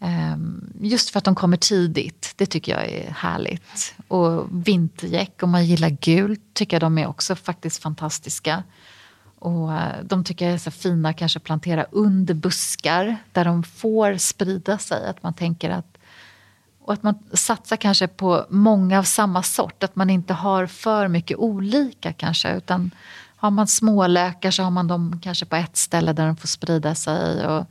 Ehm, 0.00 0.72
just 0.80 1.10
för 1.10 1.18
att 1.18 1.24
de 1.24 1.34
kommer 1.34 1.56
tidigt. 1.56 2.32
Det 2.36 2.46
tycker 2.46 2.72
jag 2.72 2.88
är 2.88 3.10
härligt. 3.10 3.94
Och 4.08 4.46
vintergäck, 4.50 5.42
om 5.42 5.50
man 5.50 5.66
gillar 5.66 5.88
gult, 5.88 6.40
tycker 6.54 6.76
jag 6.76 6.80
de 6.80 6.98
är 6.98 7.06
också 7.06 7.36
faktiskt 7.36 7.82
fantastiska. 7.82 8.62
Och 9.38 9.72
eh, 9.72 10.02
de 10.02 10.24
tycker 10.24 10.44
jag 10.44 10.54
är 10.54 10.58
så 10.58 10.70
fina 10.70 11.12
kanske 11.12 11.38
plantera 11.38 11.86
under 11.90 12.34
buskar 12.34 13.16
där 13.32 13.44
de 13.44 13.62
får 13.62 14.16
sprida 14.16 14.78
sig. 14.78 15.08
Att 15.08 15.22
man 15.22 15.34
tänker 15.34 15.70
att 15.70 15.98
och 16.88 16.94
att 16.94 17.02
man 17.02 17.18
satsar 17.32 17.76
kanske 17.76 18.08
på 18.08 18.46
många 18.50 18.98
av 18.98 19.02
samma 19.02 19.42
sort. 19.42 19.82
Att 19.82 19.96
man 19.96 20.10
inte 20.10 20.34
har 20.34 20.66
för 20.66 21.08
mycket 21.08 21.36
olika 21.36 22.12
kanske. 22.12 22.56
Utan 22.56 22.90
har 23.36 23.50
man 23.50 23.66
smålökar 23.66 24.50
så 24.50 24.62
har 24.62 24.70
man 24.70 24.88
dem 24.88 25.20
kanske 25.22 25.46
på 25.46 25.56
ett 25.56 25.76
ställe 25.76 26.12
där 26.12 26.26
de 26.26 26.36
får 26.36 26.48
sprida 26.48 26.94
sig. 26.94 27.46
Och 27.46 27.66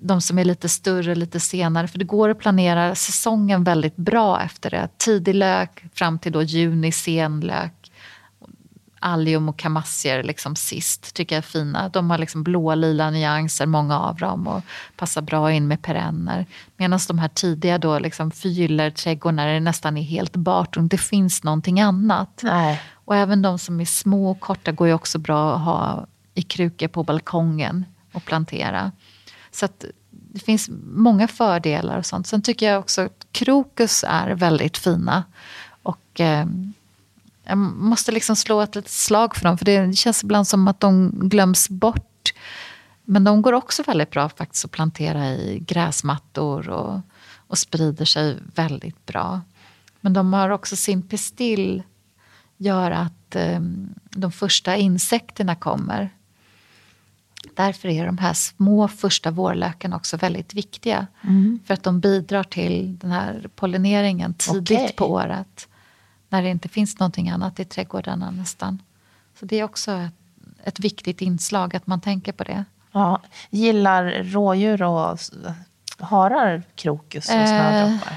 de 0.00 0.20
som 0.20 0.38
är 0.38 0.44
lite 0.44 0.68
större 0.68 1.14
lite 1.14 1.40
senare. 1.40 1.88
För 1.88 1.98
det 1.98 2.04
går 2.04 2.28
att 2.28 2.38
planera 2.38 2.94
säsongen 2.94 3.64
väldigt 3.64 3.96
bra 3.96 4.42
efter 4.42 4.70
det. 4.70 4.88
Tidig 4.96 5.34
lök 5.34 5.84
fram 5.94 6.18
till 6.18 6.32
då 6.32 6.42
juni, 6.42 6.92
senlök. 6.92 7.72
Allium 9.00 9.48
och 9.48 9.58
kamassier 9.58 10.22
liksom 10.22 10.56
sist 10.56 11.14
tycker 11.14 11.36
jag 11.36 11.38
är 11.38 11.48
fina. 11.48 11.88
De 11.88 12.10
har 12.10 12.18
liksom 12.18 12.42
blåa, 12.42 12.74
lila 12.74 13.10
nyanser, 13.10 13.66
många 13.66 14.00
av 14.00 14.16
dem 14.16 14.46
och 14.46 14.62
passar 14.96 15.22
bra 15.22 15.52
in 15.52 15.68
med 15.68 15.82
perenner. 15.82 16.46
Medan 16.76 17.00
de 17.08 17.18
här 17.18 17.28
tidiga 17.28 17.78
då 17.78 17.98
liksom 17.98 18.30
förgyller 18.30 18.90
trädgården 18.90 19.36
när 19.36 19.54
det 19.54 19.60
nästan 19.60 19.96
är 19.96 20.02
helt 20.02 20.36
bart 20.36 20.76
och 20.76 20.82
inte 20.82 20.98
finns 20.98 21.44
någonting 21.44 21.80
annat. 21.80 22.40
Nej. 22.42 22.82
Och 22.92 23.16
även 23.16 23.42
de 23.42 23.58
som 23.58 23.80
är 23.80 23.84
små 23.84 24.30
och 24.30 24.40
korta 24.40 24.72
går 24.72 24.86
ju 24.86 24.94
också 24.94 25.18
bra 25.18 25.54
att 25.54 25.60
ha 25.60 26.06
i 26.34 26.42
krukor 26.42 26.88
på 26.88 27.02
balkongen 27.04 27.84
och 28.12 28.24
plantera. 28.24 28.92
Så 29.58 29.64
att 29.64 29.84
det 30.10 30.40
finns 30.40 30.70
många 30.82 31.28
fördelar 31.28 31.98
och 31.98 32.06
sånt. 32.06 32.26
Sen 32.26 32.42
tycker 32.42 32.66
jag 32.66 32.80
också 32.80 33.00
att 33.00 33.26
krokus 33.32 34.04
är 34.08 34.30
väldigt 34.30 34.78
fina. 34.78 35.24
Och 35.82 36.20
eh, 36.20 36.46
jag 37.44 37.58
måste 37.58 38.12
liksom 38.12 38.36
slå 38.36 38.60
ett 38.60 38.74
litet 38.74 38.90
slag 38.90 39.36
för 39.36 39.44
dem. 39.44 39.58
För 39.58 39.64
det 39.64 39.96
känns 39.96 40.24
ibland 40.24 40.48
som 40.48 40.68
att 40.68 40.80
de 40.80 41.12
glöms 41.28 41.68
bort. 41.68 42.32
Men 43.04 43.24
de 43.24 43.42
går 43.42 43.52
också 43.52 43.82
väldigt 43.82 44.10
bra 44.10 44.28
faktiskt 44.28 44.64
att 44.64 44.70
plantera 44.70 45.28
i 45.28 45.58
gräsmattor 45.66 46.68
och, 46.68 47.00
och 47.46 47.58
sprider 47.58 48.04
sig 48.04 48.36
väldigt 48.54 49.06
bra. 49.06 49.40
Men 50.00 50.12
de 50.12 50.32
har 50.32 50.50
också 50.50 50.76
sin 50.76 51.02
pistill 51.02 51.82
gör 52.56 52.90
att 52.90 53.36
eh, 53.36 53.60
de 54.10 54.32
första 54.32 54.76
insekterna 54.76 55.54
kommer. 55.54 56.10
Därför 57.54 57.88
är 57.88 58.06
de 58.06 58.18
här 58.18 58.32
små 58.32 58.88
första 58.88 59.30
vårlöken 59.30 59.92
också 59.92 60.16
väldigt 60.16 60.54
viktiga. 60.54 61.06
Mm. 61.22 61.60
För 61.66 61.74
att 61.74 61.82
de 61.82 62.00
bidrar 62.00 62.42
till 62.42 62.98
den 62.98 63.10
här 63.10 63.48
pollineringen 63.54 64.34
tidigt 64.34 64.78
Okej. 64.78 64.92
på 64.96 65.10
året. 65.12 65.68
När 66.28 66.42
det 66.42 66.48
inte 66.48 66.68
finns 66.68 66.98
någonting 66.98 67.30
annat 67.30 67.60
i 67.60 67.64
trädgårdarna 67.64 68.30
nästan. 68.30 68.82
Så 69.40 69.46
det 69.46 69.60
är 69.60 69.64
också 69.64 69.92
ett, 69.92 70.14
ett 70.64 70.80
viktigt 70.80 71.20
inslag 71.22 71.76
att 71.76 71.86
man 71.86 72.00
tänker 72.00 72.32
på 72.32 72.44
det. 72.44 72.64
Ja. 72.92 73.20
Gillar 73.50 74.24
rådjur 74.24 74.82
och 74.82 75.18
harar 75.98 76.62
krokus 76.74 77.28
och 77.28 77.34
Eh, 77.34 77.46
snödroppar? 77.46 78.16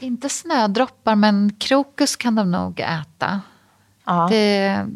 Inte 0.00 0.28
snödroppar 0.28 1.14
men 1.14 1.52
krokus 1.58 2.16
kan 2.16 2.34
de 2.34 2.50
nog 2.50 2.80
äta. 2.80 3.40
Ja. 4.04 4.28
Det, 4.30 4.86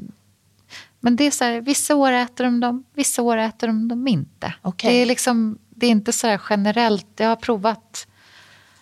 men 1.00 1.16
det 1.16 1.24
är 1.24 1.30
så 1.30 1.44
här, 1.44 1.60
vissa 1.60 1.94
år 1.96 2.12
äter 2.12 2.44
de 2.44 2.60
dem, 2.60 2.84
vissa 2.94 3.22
år 3.22 3.36
äter 3.36 3.66
de 3.66 3.88
dem 3.88 4.08
inte. 4.08 4.54
Okej. 4.62 4.90
Det, 4.92 5.02
är 5.02 5.06
liksom, 5.06 5.58
det 5.70 5.86
är 5.86 5.90
inte 5.90 6.12
så 6.12 6.26
här 6.26 6.40
generellt. 6.50 7.06
Jag 7.16 7.28
har 7.28 7.36
provat 7.36 8.06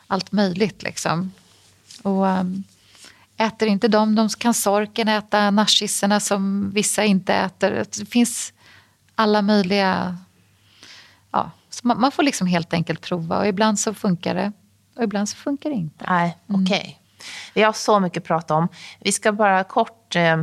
allt 0.07 0.33
möjligt. 0.33 0.83
Liksom. 0.83 1.33
Och, 2.03 2.25
um, 2.27 2.65
äter 3.37 3.69
inte 3.69 3.89
de, 3.89 4.15
de 4.15 4.29
kan 4.29 4.55
sorken 4.55 5.09
äta 5.09 5.51
narcisserna 5.51 6.21
som 6.21 6.71
vissa 6.71 7.05
inte 7.05 7.35
äter. 7.35 7.85
Det 7.99 8.07
finns 8.07 8.53
alla 9.15 9.43
möjliga... 9.43 10.19
Ja, 11.31 11.51
man, 11.83 12.01
man 12.01 12.13
får 12.13 12.23
liksom 12.23 12.47
helt 12.47 12.73
enkelt 12.73 13.01
prova 13.01 13.39
och 13.39 13.47
ibland 13.47 13.79
så 13.79 13.95
funkar 13.95 14.35
det 14.35 14.53
och 14.97 15.03
ibland 15.03 15.29
så 15.29 15.37
funkar 15.37 15.71
det 15.71 15.77
inte. 15.77 16.05
Nej, 16.09 16.37
Mm. 16.49 16.63
okej. 16.65 17.01
Vi 17.55 17.63
har 17.63 17.73
så 17.73 18.01
mycket 18.01 18.23
att 18.23 18.27
prata 18.27 18.55
om. 18.55 18.69
Vi 19.01 19.13
ska 19.13 19.33
bara 19.33 19.65
kort 19.65 20.17
eh, 20.17 20.43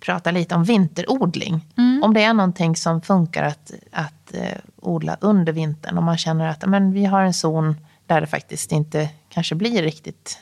prata 0.00 0.30
lite 0.30 0.54
om 0.54 0.64
vinterodling. 0.64 1.66
Mm. 1.76 2.02
Om 2.02 2.14
det 2.14 2.22
är 2.22 2.34
någonting 2.34 2.76
som 2.76 3.02
funkar 3.02 3.42
att, 3.42 3.72
att 3.92 4.34
eh, 4.34 4.58
odla 4.76 5.16
under 5.20 5.52
vintern. 5.52 5.98
Om 5.98 6.04
man 6.04 6.18
känner 6.18 6.46
att 6.46 6.68
men, 6.68 6.92
vi 6.92 7.04
har 7.04 7.22
en 7.22 7.34
zon 7.34 7.76
där 8.06 8.20
det 8.20 8.26
faktiskt 8.26 8.72
inte 8.72 9.08
kanske 9.28 9.54
blir 9.54 9.82
riktigt 9.82 10.38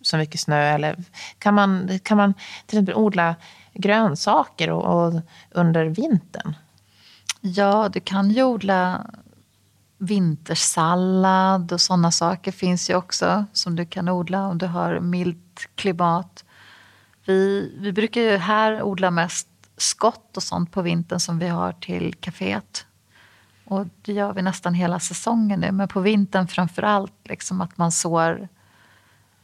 så 0.00 0.16
mycket 0.16 0.40
snö. 0.40 0.74
Eller 0.74 0.96
kan 1.38 1.54
man, 1.54 1.98
kan 2.02 2.16
man 2.16 2.34
till 2.66 2.78
exempel 2.78 2.94
odla 2.94 3.34
grönsaker 3.74 4.70
och, 4.70 5.06
och 5.06 5.20
under 5.50 5.84
vintern? 5.84 6.56
Ja, 7.40 7.88
du 7.92 8.00
kan 8.00 8.30
ju 8.30 8.42
odla 8.42 9.06
vintersallad 9.98 11.72
och 11.72 11.80
sådana 11.80 12.12
saker 12.12 12.52
finns 12.52 12.90
ju 12.90 12.94
också 12.94 13.44
som 13.52 13.76
du 13.76 13.86
kan 13.86 14.08
odla 14.08 14.46
om 14.46 14.58
du 14.58 14.66
har 14.66 15.00
milt 15.00 15.68
klimat. 15.74 16.44
Vi, 17.24 17.72
vi 17.78 17.92
brukar 17.92 18.20
ju 18.20 18.36
här 18.36 18.82
odla 18.82 19.10
mest 19.10 19.48
skott 19.76 20.36
och 20.36 20.42
sånt 20.42 20.72
på 20.72 20.82
vintern 20.82 21.20
som 21.20 21.38
vi 21.38 21.48
har 21.48 21.72
till 21.72 22.14
kaféet. 22.14 22.86
Och 23.64 23.86
det 24.02 24.12
gör 24.12 24.32
vi 24.32 24.42
nästan 24.42 24.74
hela 24.74 25.00
säsongen 25.00 25.60
nu, 25.60 25.72
men 25.72 25.88
på 25.88 26.00
vintern 26.00 26.48
framför 26.48 26.82
allt 26.82 27.12
liksom 27.24 27.60
att 27.60 27.78
man 27.78 27.92
sår. 27.92 28.48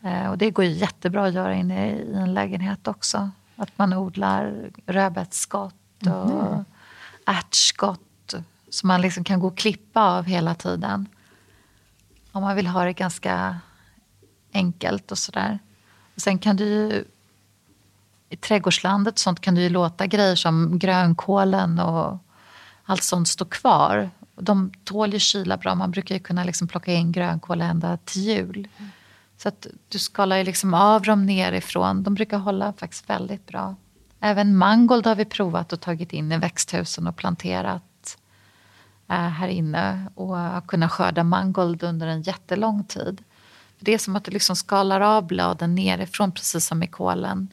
Eh, 0.03 0.31
och 0.31 0.39
det 0.39 0.51
går 0.51 0.65
ju 0.65 0.71
jättebra 0.71 1.25
att 1.25 1.35
göra 1.35 1.55
inne 1.55 1.91
i 1.91 2.15
en 2.15 2.35
lägenhet 2.35 2.89
också. 2.89 3.31
Att 3.57 3.79
man 3.79 3.93
odlar 3.93 4.71
rödbetsskott 4.87 5.75
och 6.07 6.65
ärtskott 7.27 8.35
som 8.71 8.89
man 8.89 9.01
liksom 9.01 9.25
kan 9.25 9.41
gå 9.41 9.47
och 9.47 9.59
klippa 9.59 10.03
av 10.03 10.25
hela 10.25 10.55
tiden. 10.55 11.09
Om 12.33 12.43
man 12.43 12.57
vill 12.57 12.67
ha 12.67 12.85
det 12.85 12.93
ganska 12.93 13.59
enkelt 14.53 15.11
och 15.11 15.19
sådär. 15.19 15.59
Sen 16.17 16.39
kan 16.39 16.57
du 16.57 16.65
ju 16.65 17.05
i 18.31 18.37
trädgårdslandet 18.37 19.15
och 19.15 19.19
sånt 19.19 19.41
kan 19.41 19.55
du 19.55 19.63
ju 19.63 19.69
låta 19.69 20.07
grejer 20.07 20.35
som 20.35 20.79
grönkålen 20.79 21.79
och 21.79 22.19
allt 22.85 23.03
sånt 23.03 23.29
stå 23.29 23.45
kvar. 23.45 24.11
De 24.37 24.73
tål 24.85 25.13
ju 25.13 25.19
kyla 25.19 25.57
bra. 25.57 25.75
Man 25.75 25.91
brukar 25.91 26.15
ju 26.15 26.21
kunna 26.21 26.45
liksom 26.45 26.69
plocka 26.69 26.93
in 26.93 27.13
grönkål 27.13 27.61
ända 27.61 27.97
till 27.97 28.23
jul. 28.23 28.69
Så 29.37 29.49
att 29.49 29.67
du 29.89 29.99
skalar 29.99 30.37
ju 30.37 30.45
liksom 30.45 30.75
av 30.75 31.03
dem 31.03 31.27
nerifrån. 31.27 32.03
De 32.03 32.15
brukar 32.15 32.39
hålla 32.39 32.73
faktiskt 32.73 33.11
väldigt 33.11 33.47
bra. 33.47 33.75
Även 34.21 34.57
mangold 34.57 35.07
har 35.07 35.15
vi 35.15 35.25
provat 35.25 35.73
och 35.73 35.81
tagit 35.81 36.13
in 36.13 36.33
i 36.33 36.39
växthusen 36.39 37.07
och 37.07 37.17
planterat 37.17 38.19
eh, 39.09 39.17
här 39.17 39.49
inne 39.49 40.07
och 40.15 40.37
har 40.37 40.61
kunnat 40.61 40.93
skörda 40.93 41.25
mangold 41.25 41.83
under 41.83 42.07
en 42.07 42.23
jättelång 42.23 42.85
tid. 42.85 43.23
Det 43.79 43.95
är 43.95 43.99
som 43.99 44.17
att 44.17 44.25
du 44.25 44.31
liksom 44.31 44.57
skalar 44.57 45.01
av 45.01 45.27
bladen 45.27 45.75
nerifrån 45.75 46.33
precis 46.33 46.67
som 46.67 46.83
i 46.83 46.87
kålen. 46.87 47.49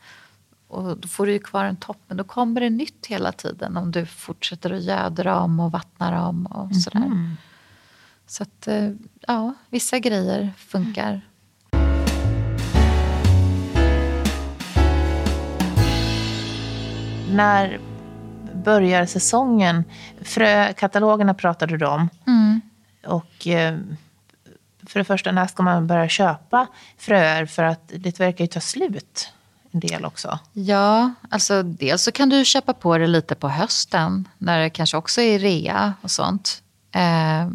Och 0.67 0.97
då 0.97 1.07
får 1.07 1.25
du 1.25 1.31
ju 1.31 1.39
kvar 1.39 1.65
en 1.65 1.75
topp, 1.75 1.97
men 2.07 2.17
då 2.17 2.24
kommer 2.24 2.62
det 2.62 2.69
nytt 2.69 3.05
hela 3.05 3.31
tiden 3.31 3.77
om 3.77 3.91
du 3.91 4.05
fortsätter 4.05 4.74
att 4.74 4.83
göda 4.83 5.24
dem 5.24 5.59
och 5.59 5.71
vattna 5.71 6.12
dem 6.12 6.45
och 6.45 6.75
sådär. 6.75 7.36
Så 8.27 8.43
att, 8.43 8.67
eh, 8.67 8.91
ja, 9.27 9.53
vissa 9.69 10.00
grejer 10.00 10.53
funkar. 10.57 11.21
När 17.31 17.79
börjar 18.53 19.05
säsongen? 19.05 19.83
Frökatalogerna 20.21 21.33
pratade 21.33 21.77
du 21.77 21.86
om. 21.86 22.09
Mm. 22.27 22.62
Och 23.05 23.47
eh, 23.47 23.77
för 24.88 25.00
det 25.00 25.03
första, 25.03 25.31
när 25.31 25.47
ska 25.47 25.63
man 25.63 25.88
börja 25.88 26.09
köpa 26.09 26.67
fröer? 26.97 27.45
För 27.45 27.63
att 27.63 27.91
det 27.95 28.19
verkar 28.19 28.43
ju 28.43 28.47
ta 28.47 28.59
slut 28.59 29.33
del 29.79 30.05
också. 30.05 30.39
Ja, 30.53 31.13
alltså 31.29 31.63
dels 31.63 32.03
så 32.03 32.12
kan 32.12 32.29
du 32.29 32.46
köpa 32.46 32.74
på 32.74 32.98
det 32.98 33.07
lite 33.07 33.36
på 33.36 33.50
hösten 33.50 34.27
när 34.38 34.60
det 34.60 34.69
kanske 34.69 34.98
också 34.98 35.22
är 35.22 35.39
rea 35.39 35.93
och 36.01 36.12
sånt. 36.12 36.62
Eh, 36.91 37.50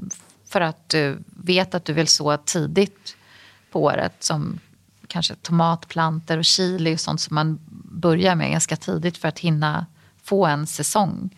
för 0.49 0.61
att 0.61 0.89
du 0.89 1.23
vet 1.27 1.75
att 1.75 1.85
du 1.85 1.93
vill 1.93 2.09
så 2.09 2.37
tidigt 2.37 3.17
på 3.71 3.83
året 3.83 4.15
som 4.19 4.59
kanske 5.07 5.35
tomatplanter 5.35 6.39
och 6.39 6.45
chili 6.45 6.95
och 6.95 7.01
sånt 7.01 7.21
som 7.21 7.35
man 7.35 7.59
börjar 7.91 8.35
med 8.35 8.51
ganska 8.51 8.77
tidigt 8.77 9.19
för 9.19 9.29
att 9.29 9.39
hinna 9.39 9.87
få 10.23 10.47
en 10.47 10.67
säsong. 10.67 11.31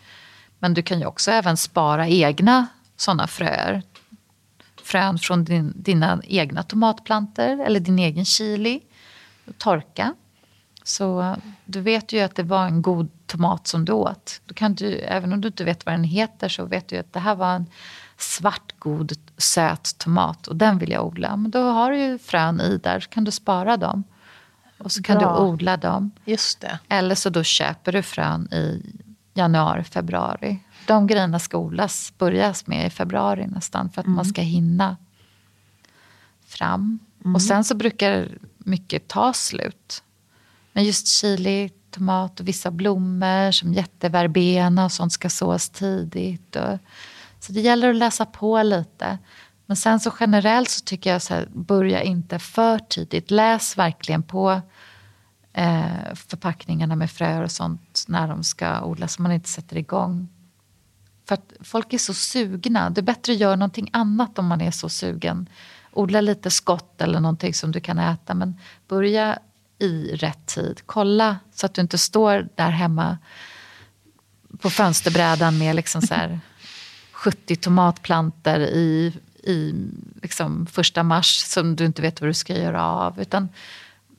Men 0.59 0.73
du 0.73 0.81
kan 0.81 0.99
ju 0.99 1.05
också 1.05 1.31
även 1.31 1.57
spara 1.57 2.07
egna 2.07 2.67
sådana 2.97 3.27
fröer. 3.27 3.81
Frön 4.83 5.19
från 5.19 5.43
din, 5.43 5.73
dina 5.75 6.21
egna 6.23 6.63
tomatplanter 6.63 7.65
eller 7.65 7.79
din 7.79 7.99
egen 7.99 8.25
chili. 8.25 8.81
Torka. 9.57 10.13
Så 10.87 11.35
du 11.65 11.81
vet 11.81 12.13
ju 12.13 12.19
att 12.19 12.35
det 12.35 12.43
var 12.43 12.65
en 12.65 12.81
god 12.81 13.09
tomat 13.25 13.67
som 13.67 13.85
du 13.85 13.91
åt. 13.91 14.41
Då 14.45 14.53
kan 14.53 14.75
du, 14.75 14.99
även 14.99 15.33
om 15.33 15.41
du 15.41 15.47
inte 15.47 15.63
vet 15.63 15.85
vad 15.85 15.93
den 15.93 16.03
heter 16.03 16.49
så 16.49 16.65
vet 16.65 16.87
du 16.87 16.97
att 16.97 17.13
det 17.13 17.19
här 17.19 17.35
var 17.35 17.55
en 17.55 17.65
svart, 18.17 18.75
god, 18.79 19.13
söt 19.37 19.97
tomat 19.97 20.47
och 20.47 20.55
den 20.55 20.77
vill 20.77 20.91
jag 20.91 21.05
odla. 21.05 21.35
Men 21.35 21.51
då 21.51 21.61
har 21.61 21.91
du 21.91 21.97
ju 21.97 22.17
frön 22.17 22.61
i 22.61 22.77
där, 22.77 22.99
så 22.99 23.09
kan 23.09 23.23
du 23.23 23.31
spara 23.31 23.77
dem. 23.77 24.03
Och 24.77 24.91
så 24.91 25.03
kan 25.03 25.17
Bra. 25.17 25.33
du 25.33 25.41
odla 25.43 25.77
dem. 25.77 26.11
Just 26.25 26.61
det. 26.61 26.79
Eller 26.89 27.15
så 27.15 27.29
då 27.29 27.43
köper 27.43 27.91
du 27.91 28.01
frön 28.01 28.53
i 28.53 28.81
januari, 29.33 29.83
februari. 29.83 30.59
De 30.87 31.07
grejerna 31.07 31.39
ska 31.39 31.57
odlas, 31.57 32.13
börjas 32.17 32.67
med 32.67 32.87
i 32.87 32.89
februari 32.89 33.47
nästan 33.47 33.89
för 33.89 34.01
att 34.01 34.05
mm. 34.05 34.15
man 34.15 34.25
ska 34.25 34.41
hinna 34.41 34.97
fram. 36.45 36.99
Mm. 37.23 37.35
Och 37.35 37.41
sen 37.41 37.63
så 37.63 37.75
brukar 37.75 38.29
mycket 38.57 39.07
ta 39.07 39.33
slut. 39.33 40.03
Men 40.75 40.83
just 40.83 41.07
chili, 41.07 41.69
tomat 41.91 42.39
och 42.39 42.47
vissa 42.47 42.71
blommor 42.71 43.51
som 43.51 43.73
jätteverbena 43.73 44.85
och 44.85 44.91
sånt 44.91 45.13
ska 45.13 45.29
sås 45.29 45.69
tidigt. 45.69 46.55
Och, 46.55 46.77
så 47.39 47.53
det 47.53 47.61
gäller 47.61 47.89
att 47.89 47.95
läsa 47.95 48.25
på 48.25 48.63
lite. 48.63 49.17
Men 49.65 49.77
sen 49.77 49.99
så 49.99 50.13
generellt 50.19 50.69
så 50.69 50.83
tycker 50.83 51.09
jag 51.11 51.21
så 51.21 51.33
här, 51.33 51.47
börja 51.53 52.03
inte 52.03 52.39
för 52.39 52.79
tidigt. 52.79 53.31
Läs 53.31 53.77
verkligen 53.77 54.23
på 54.23 54.61
eh, 55.53 56.13
förpackningarna 56.15 56.95
med 56.95 57.11
fröer 57.11 57.43
och 57.43 57.51
sånt 57.51 58.05
när 58.07 58.27
de 58.27 58.43
ska 58.43 58.81
odlas 58.81 59.13
så 59.13 59.21
man 59.21 59.31
inte 59.31 59.49
sätter 59.49 59.77
igång. 59.77 60.27
För 61.27 61.33
att 61.33 61.53
folk 61.61 61.93
är 61.93 61.97
så 61.97 62.13
sugna. 62.13 62.89
Det 62.89 63.01
är 63.01 63.03
bättre 63.03 63.33
att 63.33 63.39
göra 63.39 63.55
någonting 63.55 63.89
annat 63.93 64.39
om 64.39 64.47
man 64.47 64.61
är 64.61 64.71
så 64.71 64.89
sugen. 64.89 65.49
Odla 65.91 66.21
lite 66.21 66.51
skott 66.51 67.01
eller 67.01 67.19
någonting 67.19 67.53
som 67.53 67.71
du 67.71 67.79
kan 67.79 67.99
äta 67.99 68.33
men 68.33 68.59
börja 68.87 69.39
i 69.79 70.15
rätt 70.15 70.45
tid. 70.45 70.81
Kolla 70.85 71.37
så 71.53 71.65
att 71.65 71.73
du 71.73 71.81
inte 71.81 71.97
står 71.97 72.47
där 72.55 72.69
hemma 72.69 73.17
på 74.61 74.69
fönsterbrädan 74.69 75.57
med 75.57 75.75
liksom 75.75 76.01
så 76.01 76.13
här 76.13 76.39
70 77.11 77.55
tomatplanter 77.55 78.59
i, 78.59 79.13
i 79.43 79.73
liksom 80.21 80.65
första 80.65 81.03
mars 81.03 81.37
som 81.37 81.75
du 81.75 81.85
inte 81.85 82.01
vet 82.01 82.21
vad 82.21 82.29
du 82.29 82.33
ska 82.33 82.57
göra 82.57 82.85
av. 82.85 83.21
Utan 83.21 83.49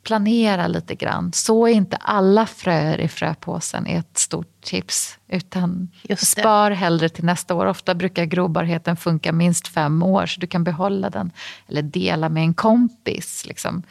planera 0.06 0.66
lite 0.66 0.94
grann. 0.94 1.32
Så 1.32 1.68
inte 1.68 1.96
alla 1.96 2.46
fröer 2.46 3.00
i 3.00 3.08
fröpåsen 3.08 3.86
är 3.86 3.98
ett 3.98 4.18
stort 4.18 4.60
tips. 4.64 5.18
Utan 5.28 5.88
spar 6.16 6.70
hellre 6.70 7.08
till 7.08 7.24
nästa 7.24 7.54
år. 7.54 7.66
Ofta 7.66 7.94
brukar 7.94 8.24
grobarheten 8.24 8.96
funka 8.96 9.32
minst 9.32 9.68
fem 9.68 10.02
år 10.02 10.26
så 10.26 10.40
du 10.40 10.46
kan 10.46 10.64
behålla 10.64 11.10
den. 11.10 11.30
Eller 11.68 11.82
dela 11.82 12.28
med 12.28 12.42
en 12.42 12.54
kompis. 12.54 13.46
Liksom. 13.46 13.82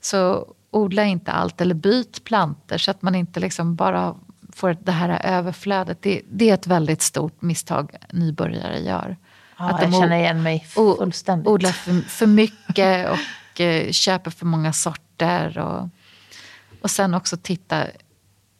Så 0.00 0.46
odla 0.74 1.04
inte 1.04 1.32
allt 1.32 1.60
eller 1.60 1.74
byt 1.74 2.24
planter 2.24 2.78
så 2.78 2.90
att 2.90 3.02
man 3.02 3.14
inte 3.14 3.40
liksom 3.40 3.74
bara 3.74 4.14
får 4.52 4.76
det 4.82 4.92
här 4.92 5.20
överflödet. 5.24 6.02
Det, 6.02 6.22
det 6.30 6.50
är 6.50 6.54
ett 6.54 6.66
väldigt 6.66 7.02
stort 7.02 7.42
misstag 7.42 7.96
nybörjare 8.12 8.78
gör. 8.78 9.16
Ja, 9.58 9.70
att 9.70 9.80
de 9.80 9.92
jag 9.92 10.00
känner 10.00 10.16
igen 10.18 10.42
mig 10.42 10.60
fullständigt. 10.60 11.48
Odlar 11.48 11.70
för, 11.70 12.00
för 12.00 12.26
mycket 12.26 13.10
och 13.54 13.60
eh, 13.60 13.90
köper 13.90 14.30
för 14.30 14.46
många 14.46 14.72
sorter. 14.72 15.58
Och, 15.58 15.88
och 16.82 16.90
sen 16.90 17.14
också 17.14 17.36
titta 17.36 17.84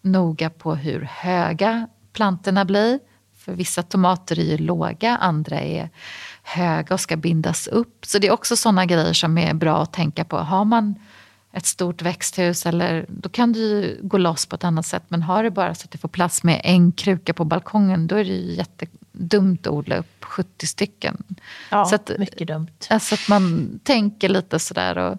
noga 0.02 0.50
på 0.50 0.74
hur 0.74 1.00
höga 1.00 1.88
plantorna 2.12 2.64
blir. 2.64 3.00
För 3.36 3.52
vissa 3.52 3.82
tomater 3.82 4.38
är 4.38 4.44
ju 4.44 4.58
låga, 4.58 5.16
andra 5.16 5.60
är 5.60 5.90
höga 6.42 6.94
och 6.94 7.00
ska 7.00 7.16
bindas 7.16 7.66
upp. 7.66 8.06
Så 8.06 8.18
det 8.18 8.26
är 8.26 8.32
också 8.32 8.56
sådana 8.56 8.86
grejer 8.86 9.12
som 9.12 9.38
är 9.38 9.54
bra 9.54 9.82
att 9.82 9.92
tänka 9.92 10.24
på. 10.24 10.36
Har 10.36 10.64
man 10.64 10.94
ett 11.54 11.66
stort 11.66 12.02
växthus 12.02 12.66
eller 12.66 13.06
då 13.08 13.28
kan 13.28 13.52
du 13.52 13.98
gå 14.02 14.18
loss 14.18 14.46
på 14.46 14.56
ett 14.56 14.64
annat 14.64 14.86
sätt. 14.86 15.02
Men 15.08 15.22
har 15.22 15.42
du 15.42 15.50
bara 15.50 15.74
så 15.74 15.84
att 15.84 15.90
du 15.90 15.98
får 15.98 16.08
plats 16.08 16.42
med 16.42 16.60
en 16.64 16.92
kruka 16.92 17.34
på 17.34 17.44
balkongen 17.44 18.06
då 18.06 18.16
är 18.16 18.24
det 18.24 18.30
ju 18.30 18.54
jättedumt 18.54 19.66
att 19.66 19.72
odla 19.72 19.96
upp 19.96 20.24
70 20.24 20.66
stycken. 20.66 21.24
Ja, 21.70 21.84
så 21.84 21.94
att, 21.94 22.10
mycket 22.18 22.48
dumt. 22.48 22.68
Alltså 22.90 23.14
att 23.14 23.28
man 23.28 23.70
tänker 23.82 24.28
lite 24.28 24.58
sådär 24.58 24.98
och 24.98 25.18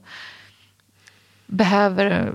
behöver, 1.48 2.34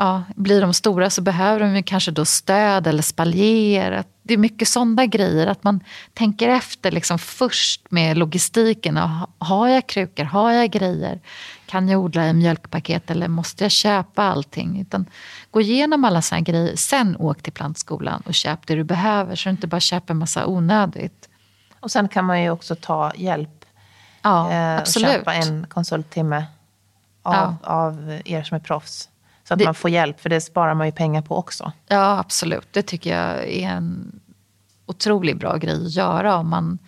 ja, 0.00 0.22
blir 0.36 0.60
de 0.60 0.74
stora 0.74 1.10
så 1.10 1.22
behöver 1.22 1.74
de 1.74 1.82
kanske 1.82 2.10
då 2.10 2.24
stöd 2.24 2.86
eller 2.86 3.02
spaljer. 3.02 4.04
Det 4.22 4.34
är 4.34 4.38
mycket 4.38 4.68
sådana 4.68 5.06
grejer, 5.06 5.46
att 5.46 5.64
man 5.64 5.80
tänker 6.14 6.48
efter 6.48 6.90
liksom 6.90 7.18
först 7.18 7.90
med 7.90 8.18
logistiken. 8.18 8.96
Har 9.38 9.68
jag 9.68 9.86
krukor? 9.86 10.24
Har 10.24 10.52
jag 10.52 10.70
grejer? 10.70 11.20
Kan 11.66 11.88
jag 11.88 12.00
odla 12.00 12.28
i 12.28 12.32
mjölkpaket 12.32 13.10
eller 13.10 13.28
måste 13.28 13.64
jag 13.64 13.70
köpa 13.70 14.22
allting? 14.22 14.80
Utan 14.80 15.06
gå 15.50 15.60
igenom 15.60 16.04
alla 16.04 16.22
sådana 16.22 16.42
grejer, 16.42 16.76
sen 16.76 17.16
åk 17.16 17.42
till 17.42 17.52
plantskolan 17.52 18.22
och 18.26 18.34
köp 18.34 18.66
det 18.66 18.74
du 18.74 18.84
behöver 18.84 19.36
så 19.36 19.48
du 19.48 19.50
inte 19.50 19.66
bara 19.66 19.80
köper 19.80 20.14
massa 20.14 20.46
onödigt. 20.46 21.28
Och 21.80 21.90
sen 21.90 22.08
kan 22.08 22.24
man 22.24 22.42
ju 22.42 22.50
också 22.50 22.74
ta 22.74 23.12
hjälp. 23.16 23.64
Ja, 24.22 24.52
eh, 24.52 24.78
absolut. 24.78 25.10
Köpa 25.10 25.34
en 25.34 25.66
konsulttimme 25.66 26.46
av, 27.22 27.34
ja. 27.34 27.56
av 27.62 28.20
er 28.24 28.42
som 28.42 28.56
är 28.56 28.60
proffs. 28.60 29.09
Så 29.50 29.54
att 29.54 29.58
det, 29.58 29.64
man 29.64 29.74
får 29.74 29.90
hjälp, 29.90 30.20
för 30.20 30.28
det 30.28 30.40
sparar 30.40 30.74
man 30.74 30.86
ju 30.86 30.92
pengar 30.92 31.22
på 31.22 31.36
också. 31.36 31.72
Ja, 31.86 32.18
absolut. 32.18 32.68
Det 32.70 32.82
tycker 32.82 33.16
jag 33.16 33.48
är 33.48 33.68
en 33.68 34.20
otroligt 34.86 35.38
bra 35.38 35.56
grej 35.56 35.86
att 35.86 35.94
göra 35.94 36.36
om 36.36 36.48
man 36.48 36.78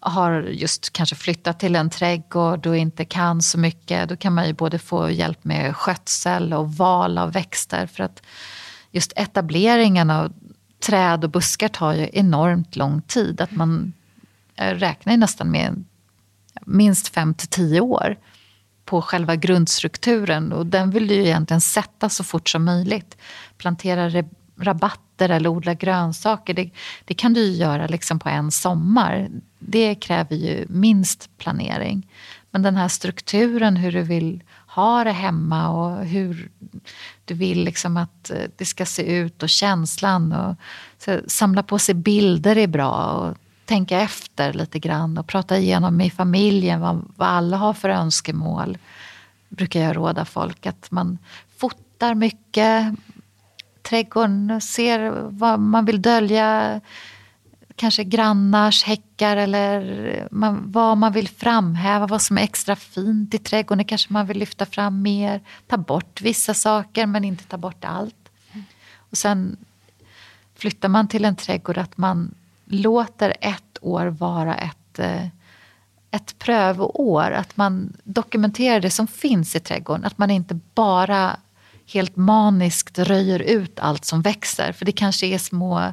har 0.00 0.42
just 0.42 0.92
kanske 0.92 1.16
flyttat 1.16 1.60
till 1.60 1.76
en 1.76 1.90
trädgård 1.90 2.66
och 2.66 2.76
inte 2.76 3.04
kan 3.04 3.42
så 3.42 3.58
mycket. 3.58 4.08
Då 4.08 4.16
kan 4.16 4.34
man 4.34 4.46
ju 4.46 4.52
både 4.52 4.78
få 4.78 5.10
hjälp 5.10 5.44
med 5.44 5.76
skötsel 5.76 6.52
och 6.52 6.74
val 6.74 7.18
av 7.18 7.32
växter. 7.32 7.86
För 7.86 8.04
att 8.04 8.22
just 8.90 9.12
etableringen 9.16 10.10
av 10.10 10.32
träd 10.80 11.24
och 11.24 11.30
buskar 11.30 11.68
tar 11.68 11.92
ju 11.92 12.10
enormt 12.12 12.76
lång 12.76 13.02
tid. 13.02 13.40
Att 13.40 13.52
man 13.52 13.92
räknar 14.56 15.16
nästan 15.16 15.50
med 15.50 15.84
minst 16.66 17.08
fem 17.08 17.34
till 17.34 17.48
tio 17.48 17.80
år 17.80 18.16
på 18.90 19.02
själva 19.02 19.36
grundstrukturen 19.36 20.52
och 20.52 20.66
den 20.66 20.90
vill 20.90 21.08
du 21.08 21.14
ju 21.14 21.22
egentligen 21.22 21.60
sätta 21.60 22.08
så 22.08 22.24
fort 22.24 22.48
som 22.48 22.64
möjligt. 22.64 23.16
Plantera 23.58 24.24
rabatter 24.56 25.28
eller 25.28 25.48
odla 25.48 25.74
grönsaker, 25.74 26.54
det, 26.54 26.70
det 27.04 27.14
kan 27.14 27.32
du 27.32 27.40
ju 27.40 27.52
göra 27.52 27.86
liksom 27.86 28.18
på 28.18 28.28
en 28.28 28.50
sommar. 28.50 29.28
Det 29.58 29.94
kräver 29.94 30.36
ju 30.36 30.66
minst 30.68 31.30
planering. 31.38 32.08
Men 32.50 32.62
den 32.62 32.76
här 32.76 32.88
strukturen, 32.88 33.76
hur 33.76 33.92
du 33.92 34.02
vill 34.02 34.42
ha 34.66 35.04
det 35.04 35.12
hemma 35.12 35.68
och 35.68 36.06
hur 36.06 36.50
du 37.24 37.34
vill 37.34 37.64
liksom 37.64 37.96
att 37.96 38.30
eh, 38.30 38.36
det 38.56 38.64
ska 38.64 38.86
se 38.86 39.02
ut 39.02 39.42
och 39.42 39.48
känslan. 39.48 40.32
Och, 40.32 40.56
så, 40.98 41.20
samla 41.26 41.62
på 41.62 41.78
sig 41.78 41.94
bilder 41.94 42.58
är 42.58 42.66
bra 42.66 43.12
och 43.12 43.36
tänka 43.70 44.00
efter 44.00 44.52
lite 44.52 44.78
grann 44.78 45.18
och 45.18 45.26
prata 45.26 45.58
igenom 45.58 46.00
i 46.00 46.10
familjen 46.10 46.80
vad, 46.80 47.04
vad 47.16 47.28
alla 47.28 47.56
har 47.56 47.74
för 47.74 47.88
önskemål. 47.88 48.78
Brukar 49.48 49.80
jag 49.80 49.96
råda 49.96 50.24
folk 50.24 50.66
att 50.66 50.90
man 50.90 51.18
fotar 51.56 52.14
mycket, 52.14 52.94
trädgården, 53.82 54.60
ser 54.60 55.10
vad 55.28 55.60
man 55.60 55.84
vill 55.84 56.02
dölja, 56.02 56.80
kanske 57.76 58.04
grannars 58.04 58.84
häckar 58.84 59.36
eller 59.36 60.28
man, 60.30 60.72
vad 60.72 60.98
man 60.98 61.12
vill 61.12 61.28
framhäva, 61.28 62.06
vad 62.06 62.22
som 62.22 62.38
är 62.38 62.42
extra 62.42 62.76
fint 62.76 63.34
i 63.34 63.38
trädgården. 63.38 63.78
Det 63.78 63.84
kanske 63.84 64.12
man 64.12 64.26
vill 64.26 64.38
lyfta 64.38 64.66
fram 64.66 65.02
mer, 65.02 65.40
ta 65.66 65.76
bort 65.76 66.20
vissa 66.20 66.54
saker 66.54 67.06
men 67.06 67.24
inte 67.24 67.44
ta 67.44 67.56
bort 67.56 67.84
allt. 67.84 68.30
Och 68.96 69.18
sen 69.18 69.56
flyttar 70.54 70.88
man 70.88 71.08
till 71.08 71.24
en 71.24 71.36
trädgård 71.36 71.78
att 71.78 71.96
man 71.96 72.34
låter 72.70 73.34
ett 73.40 73.78
år 73.80 74.06
vara 74.06 74.54
ett, 74.54 74.98
eh, 74.98 75.26
ett 76.10 76.38
prövoår. 76.38 77.30
Att 77.30 77.56
man 77.56 77.96
dokumenterar 78.04 78.80
det 78.80 78.90
som 78.90 79.06
finns 79.06 79.56
i 79.56 79.60
trädgården. 79.60 80.04
Att 80.04 80.18
man 80.18 80.30
inte 80.30 80.58
bara 80.74 81.36
helt 81.92 82.16
maniskt 82.16 82.98
röjer 82.98 83.40
ut 83.40 83.80
allt 83.80 84.04
som 84.04 84.22
växer. 84.22 84.72
För 84.72 84.84
det 84.84 84.92
kanske 84.92 85.26
är 85.26 85.38
små 85.38 85.92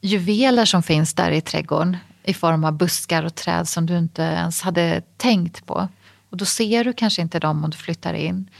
juveler 0.00 0.64
som 0.64 0.82
finns 0.82 1.14
där 1.14 1.30
i 1.30 1.40
trädgården 1.40 1.96
i 2.22 2.34
form 2.34 2.64
av 2.64 2.72
buskar 2.72 3.24
och 3.24 3.34
träd 3.34 3.68
som 3.68 3.86
du 3.86 3.98
inte 3.98 4.22
ens 4.22 4.62
hade 4.62 5.02
tänkt 5.16 5.66
på. 5.66 5.88
Och 6.30 6.36
då 6.36 6.44
ser 6.44 6.84
du 6.84 6.92
kanske 6.92 7.22
inte 7.22 7.38
dem 7.38 7.64
om 7.64 7.70
du 7.70 7.76
flyttar 7.76 8.14
in. 8.14 8.50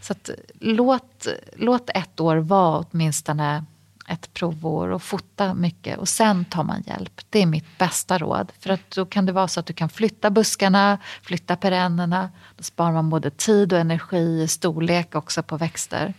Så 0.00 0.12
att, 0.12 0.30
låt, 0.60 1.26
låt 1.56 1.90
ett 1.94 2.20
år 2.20 2.36
vara 2.36 2.84
åtminstone 2.90 3.64
ett 4.10 4.34
provår 4.34 4.88
och 4.88 5.02
fota 5.02 5.54
mycket 5.54 5.98
och 5.98 6.08
sen 6.08 6.44
tar 6.44 6.64
man 6.64 6.82
hjälp. 6.86 7.20
Det 7.30 7.42
är 7.42 7.46
mitt 7.46 7.78
bästa 7.78 8.18
råd. 8.18 8.52
För 8.58 8.70
att 8.70 8.90
då 8.90 9.06
kan 9.06 9.26
det 9.26 9.32
vara 9.32 9.48
så 9.48 9.60
att 9.60 9.66
du 9.66 9.72
kan 9.72 9.88
flytta 9.88 10.30
buskarna, 10.30 10.98
flytta 11.22 11.56
perennerna. 11.56 12.30
Då 12.56 12.62
sparar 12.62 12.92
man 12.92 13.10
både 13.10 13.30
tid 13.30 13.72
och 13.72 13.78
energi, 13.78 14.48
storlek 14.48 15.14
också 15.14 15.42
på 15.42 15.56
växter. 15.56 16.14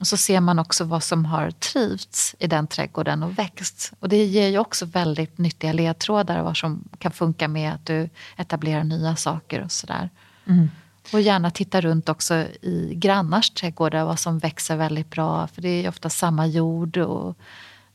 Och 0.00 0.06
så 0.06 0.16
ser 0.16 0.40
man 0.40 0.58
också 0.58 0.84
vad 0.84 1.02
som 1.02 1.24
har 1.24 1.50
trivts 1.50 2.36
i 2.38 2.46
den 2.46 2.66
trädgården 2.66 3.22
och 3.22 3.38
växt. 3.38 3.92
Och 4.00 4.08
det 4.08 4.24
ger 4.24 4.48
ju 4.48 4.58
också 4.58 4.86
väldigt 4.86 5.38
nyttiga 5.38 5.72
ledtrådar 5.72 6.42
vad 6.42 6.56
som 6.56 6.84
kan 6.98 7.12
funka 7.12 7.48
med 7.48 7.72
att 7.72 7.86
du 7.86 8.08
etablerar 8.36 8.84
nya 8.84 9.16
saker 9.16 9.62
och 9.64 9.72
sådär. 9.72 10.10
Mm. 10.46 10.70
Och 11.12 11.20
gärna 11.20 11.50
titta 11.50 11.80
runt 11.80 12.08
också 12.08 12.34
i 12.62 12.94
grannars 12.94 13.50
trädgårdar 13.50 14.04
vad 14.04 14.18
som 14.18 14.38
växer 14.38 14.76
väldigt 14.76 15.10
bra. 15.10 15.46
För 15.46 15.62
det 15.62 15.68
är 15.68 15.88
ofta 15.88 16.10
samma 16.10 16.46
jord 16.46 16.96
och 16.96 17.36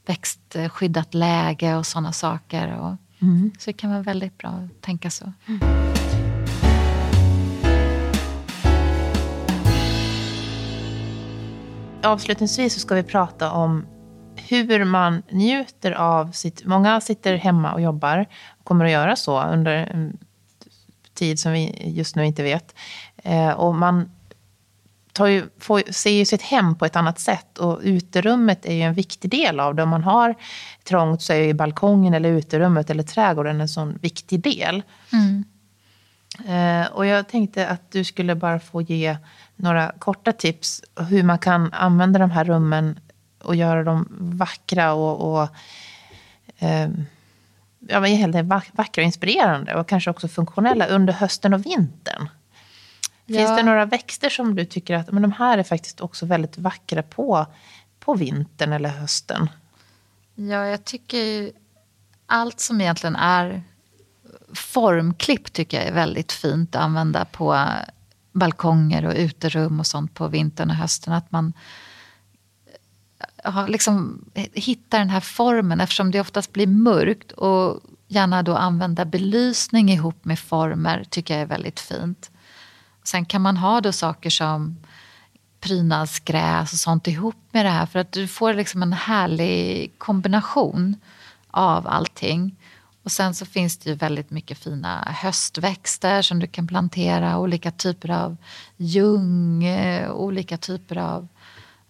växtskyddat 0.06 1.14
läge 1.14 1.76
och 1.76 1.86
sådana 1.86 2.12
saker. 2.12 2.78
Och, 2.80 2.96
mm. 3.22 3.52
Så 3.60 3.70
det 3.70 3.74
kan 3.74 3.90
vara 3.90 4.02
väldigt 4.02 4.38
bra 4.38 4.50
att 4.50 4.82
tänka 4.82 5.10
så. 5.10 5.34
Mm. 5.46 5.60
Avslutningsvis 12.04 12.74
så 12.74 12.80
ska 12.80 12.96
vi 12.96 13.04
prata 13.04 13.52
om 13.52 13.86
hur 14.36 14.86
man 14.86 15.24
njuter 15.32 15.92
av 15.92 16.32
sitt... 16.32 16.66
Många 16.66 17.02
sitter 17.02 17.36
hemma 17.36 17.74
och 17.74 17.82
jobbar 17.82 18.26
och 18.60 18.66
kommer 18.66 18.86
att 18.86 18.92
göra 18.92 19.16
så 19.16 19.44
under 19.44 20.12
tid 21.18 21.40
som 21.40 21.52
vi 21.52 21.82
just 21.86 22.16
nu 22.16 22.26
inte 22.26 22.44
vet. 22.44 22.76
Eh, 23.24 23.50
och 23.50 23.76
man 23.76 24.10
tar 25.18 25.28
ju, 25.28 25.50
får, 25.60 25.92
ser 25.92 26.12
ju 26.12 26.26
sitt 26.26 26.42
hem 26.42 26.76
på 26.76 26.86
ett 26.86 26.96
annat 26.96 27.20
sätt. 27.20 27.58
Och 27.58 27.80
uterummet 27.84 28.66
är 28.66 28.74
ju 28.74 28.82
en 28.82 28.94
viktig 28.94 29.32
del 29.32 29.60
av 29.60 29.76
det. 29.76 29.84
Om 29.84 29.90
man 29.90 30.04
har 30.04 30.36
trångt 30.84 31.22
så 31.22 31.34
är 31.34 31.38
ju 31.38 31.54
balkongen 31.54 32.14
eller 32.14 32.30
uterummet 32.30 32.90
eller 32.90 33.04
trädgården 33.04 33.62
en 33.62 33.70
sån 33.70 33.98
viktig 34.02 34.40
del. 34.40 34.84
Mm. 35.14 35.44
Eh, 36.46 36.92
och 36.92 37.06
jag 37.06 37.28
tänkte 37.28 37.68
att 37.68 37.92
du 37.92 38.04
skulle 38.04 38.36
bara 38.36 38.60
få 38.60 38.82
ge 38.82 39.18
några 39.56 39.92
korta 40.00 40.32
tips 40.32 40.84
hur 41.10 41.24
man 41.24 41.40
kan 41.40 41.74
använda 41.74 42.20
de 42.20 42.32
här 42.32 42.46
rummen 42.46 43.00
och 43.44 43.56
göra 43.56 43.84
dem 43.84 44.08
vackra 44.20 44.94
och, 44.94 45.34
och 45.34 45.50
eh, 46.60 46.90
ja, 47.90 48.00
helt 48.00 48.36
vackra 48.74 49.02
och 49.02 49.06
inspirerande 49.06 49.76
och 49.76 49.90
kanske 49.90 50.10
också 50.10 50.28
funktionella 50.28 50.88
under 50.88 51.14
hösten 51.14 51.54
och 51.54 51.66
vintern. 51.66 52.30
Ja. 53.26 53.38
Finns 53.38 53.58
det 53.58 53.64
några 53.64 53.86
växter 53.86 54.30
som 54.30 54.56
du 54.56 54.66
tycker 54.66 54.96
att 54.96 55.12
men 55.12 55.22
de 55.22 55.32
här 55.32 55.58
är 55.58 55.64
faktiskt 55.64 56.02
också 56.02 56.26
väldigt 56.26 56.58
vackra 56.58 57.04
på, 57.04 57.46
på 58.00 58.14
vintern 58.14 58.74
eller 58.74 58.90
hösten? 58.90 59.50
Ja, 60.36 60.66
jag 60.66 60.84
tycker 60.86 61.52
allt 62.26 62.60
som 62.60 62.82
egentligen 62.82 63.16
är 63.16 63.64
formklipp 64.54 65.54
tycker 65.54 65.78
jag 65.78 65.88
är 65.88 65.94
väldigt 65.94 66.32
fint 66.32 66.76
att 66.76 66.82
använda 66.82 67.26
på 67.26 67.68
balkonger 68.32 69.06
och 69.06 69.14
uterum 69.16 69.80
och 69.80 69.88
sånt 69.88 70.14
på 70.14 70.28
vintern 70.28 70.70
och 70.70 70.76
hösten. 70.76 71.14
Att 71.14 71.32
man 71.32 71.54
ha, 73.52 73.68
liksom 73.68 74.26
eh, 74.34 74.48
hitta 74.54 74.98
den 74.98 75.10
här 75.10 75.20
formen 75.20 75.82
eftersom 75.82 76.12
det 76.12 76.20
oftast 76.22 76.54
blir 76.54 76.68
mörkt 76.68 77.32
och 77.32 77.82
gärna 78.08 78.44
då 78.44 78.56
använda 78.56 79.06
belysning 79.06 79.90
ihop 79.90 80.26
med 80.26 80.40
former 80.40 81.04
tycker 81.10 81.34
jag 81.34 81.42
är 81.42 81.48
väldigt 81.48 81.80
fint. 81.80 82.32
Sen 83.04 83.26
kan 83.26 83.42
man 83.42 83.58
ha 83.58 83.82
då 83.82 83.92
saker 83.92 84.30
som 84.30 84.78
prydnadsgräs 85.60 86.74
och 86.74 86.80
sånt 86.80 87.08
ihop 87.08 87.36
med 87.52 87.66
det 87.66 87.70
här 87.70 87.86
för 87.86 88.00
att 88.00 88.12
du 88.12 88.28
får 88.28 88.54
liksom 88.54 88.84
en 88.84 88.94
härlig 88.94 89.92
kombination 89.98 90.96
av 91.52 91.88
allting. 91.88 92.56
Och 93.04 93.12
sen 93.12 93.36
så 93.36 93.46
finns 93.46 93.78
det 93.78 93.90
ju 93.90 93.96
väldigt 93.96 94.30
mycket 94.30 94.58
fina 94.58 95.16
höstväxter 95.22 96.22
som 96.22 96.40
du 96.40 96.48
kan 96.48 96.68
plantera. 96.68 97.40
Olika 97.40 97.72
typer 97.72 98.12
av 98.12 98.38
ljung, 98.78 99.64
eh, 99.64 100.12
olika 100.12 100.58
typer 100.58 100.98
av 100.98 101.28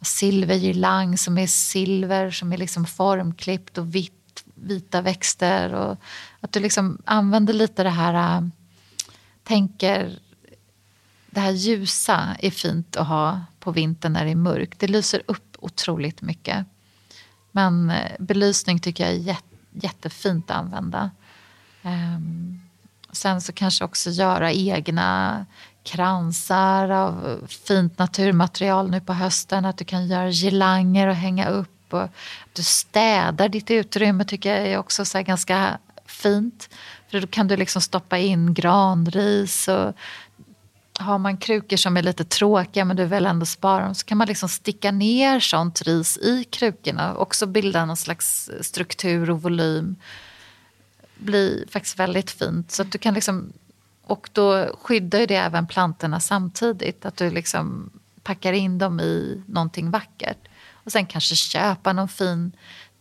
silvergirlang 0.02 1.18
som 1.18 1.38
är 1.38 1.48
silver, 1.48 2.32
som 2.32 2.54
är 2.54 2.58
liksom 2.58 2.86
formklippt 2.86 3.78
och 3.78 3.96
vitt, 3.96 4.44
vita 4.56 5.02
växter. 5.02 5.74
Och 5.74 5.98
att 6.40 6.52
du 6.52 6.60
liksom 6.60 7.02
använder 7.06 7.54
lite 7.54 7.84
det 7.84 7.90
här, 7.90 8.38
äh, 8.38 8.48
tänker 9.44 10.20
det 11.30 11.40
här 11.40 11.52
ljusa 11.52 12.36
är 12.40 12.52
fint 12.52 12.96
att 12.96 13.08
ha 13.08 13.42
på 13.60 13.72
vintern 13.72 14.14
när 14.14 14.26
det 14.26 14.32
är 14.32 14.36
mörkt. 14.36 14.80
Det 14.80 14.88
lyser 14.88 15.22
upp 15.26 15.58
otroligt 15.60 16.22
mycket. 16.22 16.66
Men 17.52 17.90
äh, 17.90 18.12
belysning 18.20 18.80
tycker 18.80 19.04
jag 19.04 19.14
är 19.14 19.38
jättefint 19.72 20.52
att 20.52 20.58
använda. 20.58 21.12
Um, 21.82 22.62
sen 23.12 23.42
så 23.42 23.54
kanske 23.54 23.84
också 23.84 24.10
göra 24.10 24.52
egna 24.54 25.46
kransar 25.88 26.90
av 26.90 27.40
fint 27.48 27.98
naturmaterial 27.98 28.90
nu 28.90 29.02
på 29.02 29.14
hösten. 29.14 29.66
Att 29.66 29.78
du 29.78 29.86
kan 29.86 30.08
göra 30.08 30.32
girlanger 30.32 31.08
och 31.08 31.16
hänga 31.16 31.50
upp. 31.50 31.94
Och 31.94 32.04
att 32.04 32.12
du 32.54 32.64
städar 32.64 33.50
ditt 33.50 33.72
utrymme 33.72 34.26
tycker 34.26 34.56
jag 34.56 34.68
är 34.68 34.78
också 34.78 35.06
så 35.06 35.22
ganska 35.22 35.78
fint. 36.06 36.70
För 37.10 37.22
då 37.22 37.28
kan 37.28 37.48
du 37.48 37.58
liksom 37.58 37.82
stoppa 37.82 38.18
in 38.18 38.54
granris 38.54 39.68
och 39.68 39.94
har 41.00 41.18
man 41.18 41.38
krukor 41.38 41.78
som 41.78 41.98
är 41.98 42.04
lite 42.04 42.26
tråkiga 42.26 42.86
men 42.86 42.96
du 42.96 43.06
vill 43.06 43.26
ändå 43.26 43.46
spara 43.46 43.86
dem 43.86 43.96
så 43.96 44.06
kan 44.06 44.18
man 44.18 44.28
liksom 44.28 44.50
sticka 44.50 44.92
ner 44.92 45.40
sånt 45.40 45.82
ris 45.82 46.18
i 46.18 46.44
krukorna 46.44 47.14
och 47.14 47.22
också 47.22 47.46
bilda 47.46 47.86
någon 47.86 47.98
slags 47.98 48.50
struktur 48.62 49.30
och 49.30 49.42
volym. 49.42 49.96
blir 51.18 51.66
faktiskt 51.70 52.00
väldigt 52.00 52.32
fint. 52.32 52.72
Så 52.72 52.82
att 52.82 52.92
du 52.92 52.98
kan 52.98 53.14
liksom, 53.14 53.54
och 54.08 54.30
då 54.34 54.76
skyddar 54.82 55.28
det 55.28 55.36
även 55.36 55.68
plantorna 55.68 56.20
samtidigt. 56.20 57.06
Att 57.06 57.18
du 57.18 57.30
liksom 57.30 57.90
packar 58.24 58.54
in 58.54 58.78
dem 58.78 59.00
i 59.00 59.44
någonting 59.48 59.92
vackert. 59.92 60.38
Och 60.72 60.92
sen 60.92 61.06
kanske 61.06 61.36
köpa 61.36 61.94
någon 61.94 62.08
fin 62.08 62.52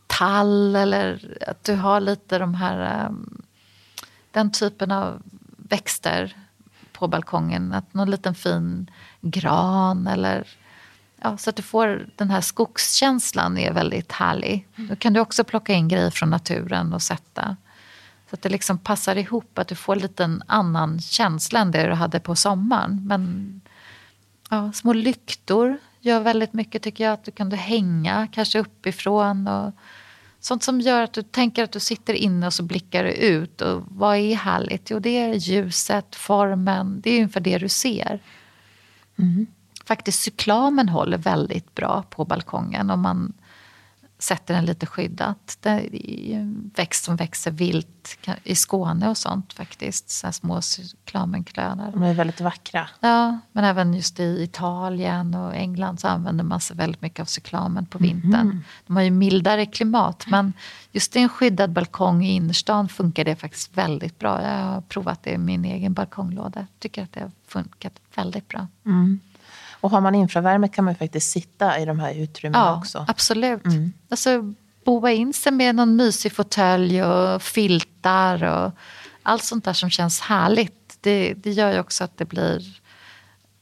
tall 0.06 0.76
eller 0.76 1.38
att 1.46 1.64
du 1.64 1.74
har 1.74 2.00
lite 2.00 2.38
de 2.38 2.54
här 2.54 3.06
um, 3.06 3.42
den 4.30 4.52
typen 4.52 4.92
av 4.92 5.22
växter 5.56 6.36
på 6.92 7.08
balkongen. 7.08 7.72
Att 7.72 7.94
någon 7.94 8.10
liten 8.10 8.34
fin 8.34 8.90
gran 9.20 10.06
eller 10.06 10.46
ja, 11.22 11.36
så 11.36 11.50
att 11.50 11.56
du 11.56 11.62
får 11.62 12.08
den 12.16 12.30
här 12.30 12.40
skogskänslan 12.40 13.58
är 13.58 13.72
väldigt 13.72 14.12
härlig. 14.12 14.68
Då 14.76 14.96
kan 14.96 15.12
du 15.12 15.20
också 15.20 15.44
plocka 15.44 15.72
in 15.72 15.88
grejer 15.88 16.10
från 16.10 16.30
naturen 16.30 16.92
och 16.92 17.02
sätta. 17.02 17.56
Så 18.30 18.34
att 18.34 18.42
det 18.42 18.48
liksom 18.48 18.78
passar 18.78 19.16
ihop, 19.16 19.58
att 19.58 19.68
du 19.68 19.74
får 19.74 19.96
lite 19.96 20.24
en 20.24 20.42
annan 20.46 21.00
känsla 21.00 21.60
än 21.60 21.70
det 21.70 21.86
du 21.86 21.92
hade 21.92 22.20
på 22.20 22.36
sommaren. 22.36 23.06
Men 23.06 23.60
ja, 24.50 24.72
små 24.72 24.92
lyktor 24.92 25.78
gör 26.00 26.20
väldigt 26.20 26.52
mycket 26.52 26.82
tycker 26.82 27.04
jag. 27.04 27.12
Att 27.12 27.24
du 27.24 27.30
kan 27.30 27.52
hänga 27.52 28.28
kanske 28.32 28.58
uppifrån. 28.58 29.48
Och 29.48 29.72
sånt 30.40 30.62
som 30.62 30.80
gör 30.80 31.02
att 31.02 31.12
du 31.12 31.22
tänker 31.22 31.64
att 31.64 31.72
du 31.72 31.80
sitter 31.80 32.14
inne 32.14 32.46
och 32.46 32.54
så 32.54 32.62
blickar 32.62 33.04
du 33.04 33.10
ut. 33.10 33.60
Och 33.60 33.82
vad 33.88 34.16
är 34.16 34.34
härligt? 34.34 34.90
Jo, 34.90 34.98
det 34.98 35.18
är 35.18 35.34
ljuset, 35.34 36.14
formen. 36.14 37.00
Det 37.00 37.10
är 37.10 37.16
ungefär 37.16 37.40
det 37.40 37.58
du 37.58 37.68
ser. 37.68 38.22
Mm. 39.18 39.46
Faktiskt 39.84 40.22
cyklamen 40.22 40.88
håller 40.88 41.18
väldigt 41.18 41.74
bra 41.74 42.04
på 42.10 42.24
balkongen. 42.24 42.90
Om 42.90 43.00
man 43.00 43.32
sätter 44.18 44.54
den 44.54 44.64
lite 44.64 44.86
skyddat. 44.86 45.58
Det 45.60 45.70
är 45.70 46.36
en 46.36 46.70
växt 46.74 47.04
som 47.04 47.16
växer 47.16 47.50
vilt 47.50 48.18
i 48.44 48.54
Skåne 48.54 49.08
och 49.08 49.16
sånt 49.16 49.52
faktiskt. 49.52 50.10
Så 50.10 50.32
små 50.32 50.62
cyklamenklöver. 50.62 51.90
De 51.92 52.02
är 52.02 52.14
väldigt 52.14 52.40
vackra. 52.40 52.88
Ja, 53.00 53.38
men 53.52 53.64
även 53.64 53.94
just 53.94 54.20
i 54.20 54.42
Italien 54.42 55.34
och 55.34 55.54
England 55.54 56.00
så 56.00 56.08
använder 56.08 56.44
man 56.44 56.60
sig 56.60 56.76
väldigt 56.76 57.02
mycket 57.02 57.20
av 57.20 57.24
cyklamen 57.24 57.86
på 57.86 57.98
vintern. 57.98 58.34
Mm. 58.34 58.64
De 58.86 58.96
har 58.96 59.02
ju 59.02 59.10
mildare 59.10 59.66
klimat 59.66 60.24
men 60.26 60.52
just 60.92 61.16
i 61.16 61.18
en 61.18 61.28
skyddad 61.28 61.70
balkong 61.70 62.24
i 62.24 62.32
innerstan 62.32 62.88
funkar 62.88 63.24
det 63.24 63.36
faktiskt 63.36 63.76
väldigt 63.76 64.18
bra. 64.18 64.42
Jag 64.42 64.64
har 64.64 64.80
provat 64.80 65.22
det 65.22 65.30
i 65.30 65.38
min 65.38 65.64
egen 65.64 65.92
balkonglåda. 65.92 66.66
Tycker 66.78 67.02
att 67.02 67.12
det 67.12 67.20
har 67.20 67.30
funkat 67.46 67.92
väldigt 68.14 68.48
bra. 68.48 68.66
Mm. 68.84 69.20
Och 69.80 69.90
har 69.90 70.00
man 70.00 70.14
infravärme 70.14 70.68
kan 70.68 70.84
man 70.84 70.94
faktiskt 70.94 71.30
sitta 71.30 71.78
i 71.78 71.84
de 71.84 72.00
här 72.00 72.14
utrymmena 72.14 72.64
ja, 72.64 72.78
också. 72.78 73.04
Absolut. 73.08 73.64
Mm. 73.64 73.92
Alltså, 74.08 74.54
boa 74.84 75.12
in 75.12 75.32
sig 75.32 75.52
med 75.52 75.74
någon 75.74 75.96
mysig 75.96 76.32
fåtölj 76.32 77.02
och 77.02 77.42
filtar 77.42 78.44
och 78.44 78.72
allt 79.22 79.44
sånt 79.44 79.64
där 79.64 79.72
som 79.72 79.90
känns 79.90 80.20
härligt. 80.20 80.98
Det, 81.00 81.34
det 81.34 81.50
gör 81.50 81.72
ju 81.72 81.80
också 81.80 82.04
att 82.04 82.18
det 82.18 82.24
blir 82.24 82.80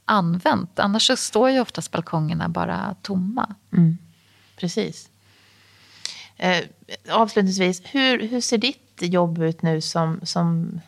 använt. 0.05 0.79
Annars 0.79 1.07
så 1.07 1.17
står 1.17 1.51
ju 1.51 1.61
oftast 1.61 1.91
balkongerna 1.91 2.49
bara 2.49 2.97
tomma. 3.03 3.55
Mm. 3.73 3.99
Precis. 4.57 5.09
Eh, 6.37 6.65
avslutningsvis, 7.11 7.83
hur, 7.85 8.29
hur 8.29 8.41
ser 8.41 8.59
ditt 8.59 8.99
jobb 9.01 9.39
ut 9.39 9.63
nu 9.63 9.81
som, 9.81 10.21
som 10.23 10.81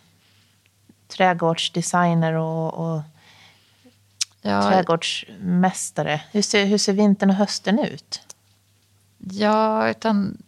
trädgårdsdesigner 1.09 2.33
och, 2.33 2.75
och 2.75 3.03
ja. 4.47 4.63
trädgårdsmästare. 4.63 6.21
Hur 6.33 6.43
ser, 6.43 6.67
hur 6.67 6.79
ser 6.79 6.93
vintern 6.93 7.31
och 7.31 7.37
hösten 7.37 7.79
ut? 7.79 8.21
Ja, 9.19 9.91
utan 9.91 10.39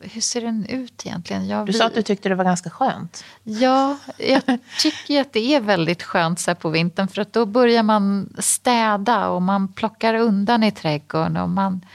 hur 0.00 0.20
ser 0.20 0.40
den 0.40 0.66
ut 0.66 1.06
egentligen? 1.06 1.48
Jag, 1.48 1.66
du 1.66 1.72
sa 1.72 1.86
att 1.86 1.94
du 1.94 2.02
tyckte 2.02 2.28
det 2.28 2.34
var 2.34 2.44
ganska 2.44 2.70
skönt. 2.70 3.24
Ja, 3.42 3.98
jag 4.18 4.42
tycker 4.78 5.20
att 5.20 5.32
det 5.32 5.54
är 5.54 5.60
väldigt 5.60 6.02
skönt 6.02 6.40
så 6.40 6.54
på 6.54 6.70
vintern 6.70 7.08
för 7.08 7.22
att 7.22 7.32
då 7.32 7.46
börjar 7.46 7.82
man 7.82 8.34
städa 8.38 9.28
och 9.28 9.42
man 9.42 9.68
plockar 9.68 10.14
undan 10.14 10.62
i 10.62 10.72
trädgården 10.72 11.36
och 11.36 11.48
man, 11.48 11.86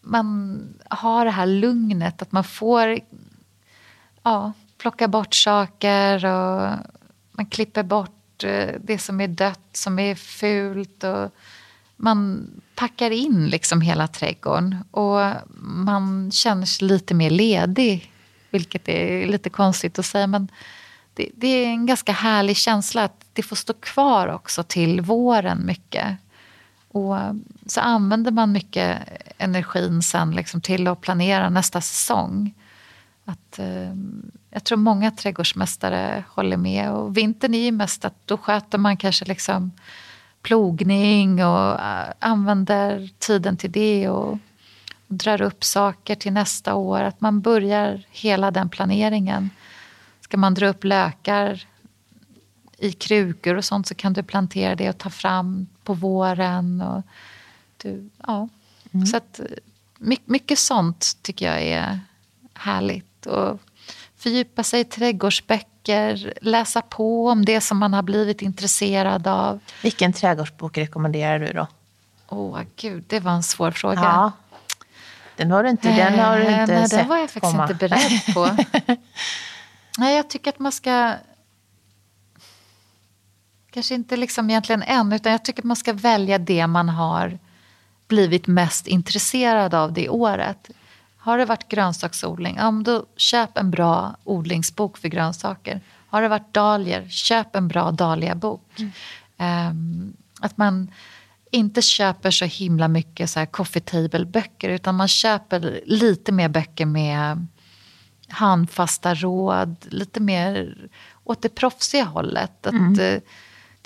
man 0.00 0.58
har 0.88 1.24
det 1.24 1.30
här 1.30 1.46
lugnet 1.46 2.22
att 2.22 2.32
man 2.32 2.44
får 2.44 2.98
ja, 4.22 4.52
plocka 4.78 5.08
bort 5.08 5.34
saker 5.34 6.24
och 6.24 6.70
man 7.32 7.46
klipper 7.46 7.82
bort 7.82 8.15
bort 8.36 8.44
eh, 8.44 8.80
det 8.80 8.98
som 8.98 9.20
är 9.20 9.28
dött, 9.28 9.68
som 9.72 9.98
är 9.98 10.14
fult. 10.14 11.04
Och 11.04 11.30
man 11.96 12.50
packar 12.74 13.10
in 13.10 13.48
liksom 13.48 13.80
hela 13.80 14.08
trädgården 14.08 14.76
och 14.90 15.20
man 15.60 16.30
känner 16.32 16.66
sig 16.66 16.88
lite 16.88 17.14
mer 17.14 17.30
ledig. 17.30 18.12
Vilket 18.50 18.88
är 18.88 19.26
lite 19.26 19.50
konstigt 19.50 19.98
att 19.98 20.06
säga 20.06 20.26
men 20.26 20.48
det, 21.14 21.30
det, 21.34 21.48
är 21.48 21.66
en 21.66 21.86
ganska 21.86 22.12
härlig 22.12 22.56
känsla 22.56 23.04
att 23.04 23.24
det 23.32 23.42
får 23.42 23.56
stå 23.56 23.72
kvar 23.72 24.28
också 24.28 24.62
till 24.62 25.00
våren 25.00 25.66
mycket. 25.66 26.16
Och 26.88 27.16
så 27.66 27.80
använder 27.80 28.30
man 28.30 28.52
mycket 28.52 28.98
energin 29.38 30.02
sen 30.02 30.30
liksom 30.30 30.60
till 30.60 30.88
att 30.88 31.00
planera 31.00 31.50
nästa 31.50 31.80
säsong. 31.80 32.54
Att, 33.28 33.58
eh, 33.58 33.94
jag 34.50 34.64
tror 34.64 34.78
många 34.78 35.10
trädgårdsmästare 35.10 36.24
håller 36.28 36.56
med. 36.56 36.92
Och 36.92 37.16
vintern 37.16 37.54
är 37.54 37.64
ju 37.64 37.72
mest 37.72 38.04
att 38.04 38.14
då 38.24 38.36
sköter 38.36 38.78
man 38.78 38.96
kanske 38.96 39.24
liksom 39.24 39.72
plogning 40.42 41.44
och 41.44 41.74
uh, 41.74 42.04
använder 42.18 43.10
tiden 43.18 43.56
till 43.56 43.72
det 43.72 44.08
och, 44.08 44.32
och 45.08 45.14
drar 45.14 45.42
upp 45.42 45.64
saker 45.64 46.14
till 46.14 46.32
nästa 46.32 46.74
år. 46.74 47.00
Att 47.00 47.20
man 47.20 47.40
börjar 47.40 48.02
hela 48.10 48.50
den 48.50 48.68
planeringen. 48.68 49.50
Ska 50.20 50.36
man 50.36 50.54
dra 50.54 50.68
upp 50.68 50.84
lökar 50.84 51.66
i 52.78 52.92
krukor 52.92 53.54
och 53.56 53.64
sånt 53.64 53.86
så 53.86 53.94
kan 53.94 54.12
du 54.12 54.22
plantera 54.22 54.74
det 54.74 54.88
och 54.88 54.98
ta 54.98 55.10
fram 55.10 55.66
på 55.84 55.94
våren. 55.94 56.80
Och 56.80 57.02
du, 57.76 58.10
ja. 58.26 58.48
Mm. 58.92 59.06
Så 59.06 59.16
att, 59.16 59.40
mycket, 59.98 60.28
mycket 60.28 60.58
sånt 60.58 61.16
tycker 61.22 61.46
jag 61.46 61.62
är 61.62 62.00
härligt. 62.54 63.15
Och 63.26 63.60
fördjupa 64.16 64.62
sig 64.62 64.80
i 64.80 64.84
trädgårdsböcker, 64.84 66.32
läsa 66.42 66.82
på 66.82 67.28
om 67.28 67.44
det 67.44 67.60
som 67.60 67.78
man 67.78 67.94
har 67.94 68.02
blivit 68.02 68.42
intresserad 68.42 69.26
av. 69.26 69.60
Vilken 69.82 70.12
trädgårdsbok 70.12 70.78
rekommenderar 70.78 71.38
du 71.38 71.52
då? 71.52 71.66
Åh, 72.28 72.60
gud, 72.76 73.04
det 73.06 73.20
var 73.20 73.32
en 73.32 73.42
svår 73.42 73.70
fråga. 73.70 74.00
Ja. 74.00 74.32
Den 75.36 75.50
har 75.50 75.62
du 75.62 75.70
inte, 75.70 75.88
den 75.88 76.18
har 76.18 76.36
du 76.36 76.42
inte 76.42 76.52
eh, 76.54 76.66
Nej, 76.66 76.88
sett 76.88 76.98
den 76.98 77.08
var 77.08 77.16
jag 77.16 77.30
faktiskt 77.30 77.52
komma. 77.52 77.70
inte 77.70 77.88
beredd 77.88 78.34
på. 78.34 78.56
Nej, 79.98 80.16
jag 80.16 80.30
tycker 80.30 80.50
att 80.50 80.58
man 80.58 80.72
ska... 80.72 81.14
Kanske 83.70 83.94
inte 83.94 84.16
liksom 84.16 84.50
egentligen 84.50 84.82
än, 84.82 85.12
utan 85.12 85.32
jag 85.32 85.44
tycker 85.44 85.62
att 85.62 85.64
man 85.64 85.76
ska 85.76 85.92
välja 85.92 86.38
det 86.38 86.66
man 86.66 86.88
har 86.88 87.38
blivit 88.08 88.46
mest 88.46 88.86
intresserad 88.86 89.74
av 89.74 89.92
det 89.92 90.08
året. 90.08 90.70
Har 91.26 91.38
det 91.38 91.44
varit 91.44 91.68
grönsaksodling, 91.68 92.56
ja, 92.56 92.70
då 92.70 93.06
köp 93.16 93.58
en 93.58 93.70
bra 93.70 94.16
odlingsbok 94.24 94.98
för 94.98 95.08
grönsaker. 95.08 95.80
Har 96.08 96.22
det 96.22 96.28
varit 96.28 96.54
dahlior, 96.54 97.08
köp 97.08 97.56
en 97.56 97.68
bra 97.68 97.90
dahliabok. 97.90 98.80
Mm. 99.38 100.16
Att 100.40 100.56
man 100.56 100.90
inte 101.50 101.82
köper 101.82 102.30
så 102.30 102.44
himla 102.44 102.88
mycket 102.88 103.30
så 103.30 103.38
här 103.38 103.46
coffee 103.46 103.80
table-böcker 103.80 104.68
utan 104.68 104.94
man 104.94 105.08
köper 105.08 105.80
lite 105.86 106.32
mer 106.32 106.48
böcker 106.48 106.86
med 106.86 107.46
handfasta 108.28 109.14
råd, 109.14 109.76
lite 109.88 110.20
mer 110.20 110.76
åt 111.24 111.42
det 111.42 111.48
proffsiga 111.48 112.04
hållet. 112.04 112.66
Att, 112.66 112.72
mm. 112.72 113.20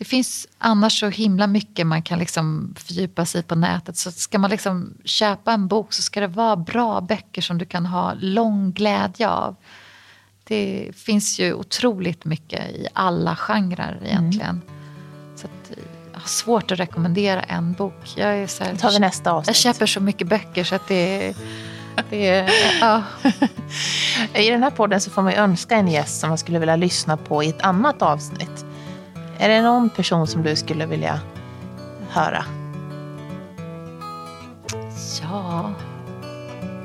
Det 0.01 0.05
finns 0.05 0.49
annars 0.59 1.01
så 1.01 1.09
himla 1.09 1.47
mycket 1.47 1.87
man 1.87 2.03
kan 2.03 2.19
liksom 2.19 2.75
fördjupa 2.79 3.27
sig 3.27 3.43
på 3.43 3.55
nätet. 3.55 3.97
Så 3.97 4.11
ska 4.11 4.39
man 4.39 4.51
liksom 4.51 4.95
köpa 5.05 5.53
en 5.53 5.69
bok 5.69 5.93
så 5.93 6.03
ska 6.03 6.21
det 6.21 6.27
vara 6.27 6.57
bra 6.57 7.01
böcker 7.01 7.43
som 7.43 7.59
du 7.59 7.65
kan 7.65 7.87
ha 7.87 8.15
lång 8.15 8.73
glädje 8.73 9.29
av. 9.29 9.57
Det 10.45 10.91
finns 10.97 11.41
ju 11.41 11.55
otroligt 11.55 12.25
mycket 12.25 12.71
i 12.71 12.87
alla 12.93 13.37
genrer 13.37 14.01
egentligen. 14.05 14.51
Mm. 14.51 14.63
Så 15.37 15.47
att, 15.47 15.79
jag 16.13 16.21
har 16.21 16.29
svårt 16.29 16.73
att 16.73 16.81
rekommendera 16.81 17.43
en 17.43 17.73
bok. 17.73 18.15
Jag 18.17 18.39
är 18.39 18.47
så 18.47 18.65
här, 18.65 18.77
tar 18.77 18.91
vi 18.91 18.99
nästa 18.99 19.33
avsnitt. 19.33 19.49
Jag 19.49 19.75
köper 19.75 19.87
så 19.87 20.01
mycket 20.01 20.27
böcker 20.27 20.65
så 20.65 20.75
att 20.75 20.89
det 20.89 21.27
är... 21.27 21.35
Det 22.11 22.29
är 22.29 22.51
ja. 22.81 23.03
I 24.35 24.51
den 24.51 24.63
här 24.63 24.71
podden 24.71 25.01
så 25.01 25.11
får 25.11 25.23
man 25.23 25.33
önska 25.33 25.77
en 25.77 25.89
gäst 25.89 26.21
som 26.21 26.29
man 26.29 26.39
skulle 26.39 26.59
vilja 26.59 26.77
lyssna 26.77 27.17
på 27.17 27.43
i 27.43 27.49
ett 27.49 27.63
annat 27.63 28.03
avsnitt. 28.03 28.65
Är 29.40 29.48
det 29.48 29.62
någon 29.62 29.90
person 29.90 30.26
som 30.26 30.42
du 30.42 30.57
skulle 30.57 30.87
vilja 30.87 31.20
höra? 32.09 32.44
Ja, 35.22 35.70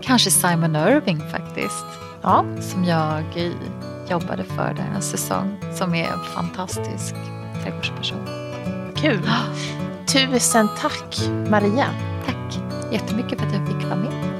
kanske 0.02 0.32
Simon 0.32 0.76
Irving 0.76 1.20
faktiskt. 1.32 1.86
Ja. 2.22 2.46
Som 2.62 2.84
jag 2.84 3.24
jobbade 4.10 4.44
för 4.44 4.74
där 4.74 4.92
en 4.96 5.02
säsong. 5.02 5.58
Som 5.74 5.96
är 5.96 6.08
en 6.08 6.20
fantastisk 6.20 7.16
trädgårdsperson. 7.64 8.28
Kul. 8.96 9.30
Tusen 10.14 10.70
tack 10.82 11.30
Maria. 11.50 11.88
Tack 12.26 12.60
jättemycket 12.92 13.40
för 13.40 13.48
att 13.48 13.54
jag 13.54 13.68
fick 13.68 13.84
vara 13.84 13.96
med. 13.96 14.35